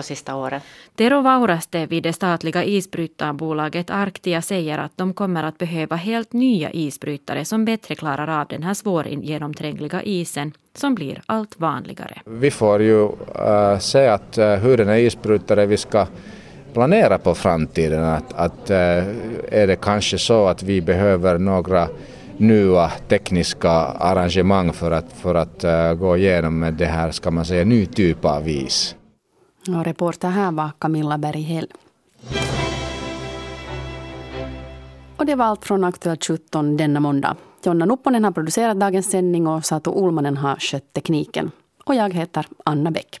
på 0.00 0.04
sista 0.04 0.34
åren. 0.34 0.60
Tero 0.96 1.20
Vauraste 1.20 1.86
vid 1.86 2.02
det 2.02 2.12
statliga 2.12 2.64
isbrytarbolaget 2.64 3.90
Arctia 3.90 4.42
säger 4.42 4.78
att 4.78 4.92
de 4.96 5.14
kommer 5.14 5.44
att 5.44 5.58
behöva 5.58 5.96
helt 5.96 6.32
nya 6.32 6.70
isbrytare 6.70 7.44
som 7.44 7.64
bättre 7.64 7.94
klarar 7.94 8.40
av 8.40 8.46
den 8.48 8.62
här 8.62 8.74
svårgenomträngliga 8.74 10.02
isen 10.02 10.52
som 10.74 10.94
blir 10.94 11.22
allt 11.26 11.60
vanligare. 11.60 12.20
Vi 12.24 12.50
får 12.50 12.82
ju 12.82 13.04
äh, 13.34 13.78
se 13.78 14.06
att, 14.06 14.38
äh, 14.38 14.54
hur 14.54 14.76
den 14.76 14.88
här 14.88 14.96
isbrytare 14.96 15.66
vi 15.66 15.76
ska 15.76 16.06
planera 16.72 17.18
på 17.18 17.34
framtiden. 17.34 18.04
Att, 18.04 18.32
att 18.32 18.70
äh, 18.70 18.78
är 19.48 19.66
det 19.66 19.76
kanske 19.76 20.18
så 20.18 20.46
att 20.46 20.62
vi 20.62 20.80
behöver 20.80 21.38
några 21.38 21.88
nya 22.36 22.90
tekniska 23.08 23.70
arrangemang 23.98 24.72
för 24.72 24.90
att, 24.90 25.12
för 25.12 25.34
att 25.34 25.64
uh, 25.64 25.92
gå 25.92 26.16
igenom 26.16 26.58
med 26.58 26.74
det 26.74 26.86
här, 26.86 27.10
ska 27.10 27.30
man 27.30 27.44
säga, 27.44 27.64
ny 27.64 27.86
typ 27.86 28.24
av 28.24 28.48
is. 28.48 28.94
Och 29.68 29.84
reporter 29.84 30.28
här 30.28 30.52
var 30.52 30.70
Camilla 30.78 31.18
Berghäll. 31.18 31.66
Och 35.16 35.26
det 35.26 35.34
var 35.34 35.44
allt 35.44 35.64
från 35.64 35.84
Aktuellt 35.84 36.24
17 36.24 36.76
denna 36.76 37.00
måndag. 37.00 37.36
Jonna 37.64 37.84
Nupponen 37.84 38.24
har 38.24 38.32
producerat 38.32 38.80
dagens 38.80 39.10
sändning 39.10 39.46
och 39.46 39.64
Satu 39.64 39.90
Ulmanen 39.90 40.36
har 40.36 40.56
skött 40.56 40.92
tekniken. 40.92 41.50
Och 41.84 41.94
jag 41.94 42.14
heter 42.14 42.46
Anna 42.64 42.90
Bäck. 42.90 43.20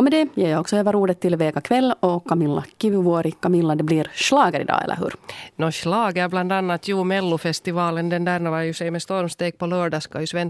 Och 0.00 0.04
med 0.04 0.12
det 0.12 0.28
ger 0.34 0.50
jag 0.50 0.60
också 0.60 0.76
över 0.76 0.96
ordet 0.96 1.20
till 1.20 1.36
Vega 1.36 1.60
Kväll 1.60 1.94
och 2.00 2.28
Camilla 2.28 2.64
Kivivuori. 2.78 3.32
Camilla, 3.32 3.74
det 3.74 3.84
blir 3.84 4.10
slager 4.14 4.60
idag, 4.60 4.84
eller 4.84 4.96
hur? 4.96 5.14
Nå, 5.56 5.72
slager 5.72 6.28
bland 6.28 6.52
annat. 6.52 6.88
Jo, 6.88 7.04
Mellofestivalen, 7.04 8.08
den 8.08 8.24
där 8.24 8.40
var 8.40 8.60
ju 8.60 8.74
sig 8.74 8.90
med 8.90 9.02
stormsteg 9.02 9.58
på 9.58 9.66
lördag 9.66 10.02
ska 10.02 10.20
ju 10.20 10.26
svenska 10.26 10.48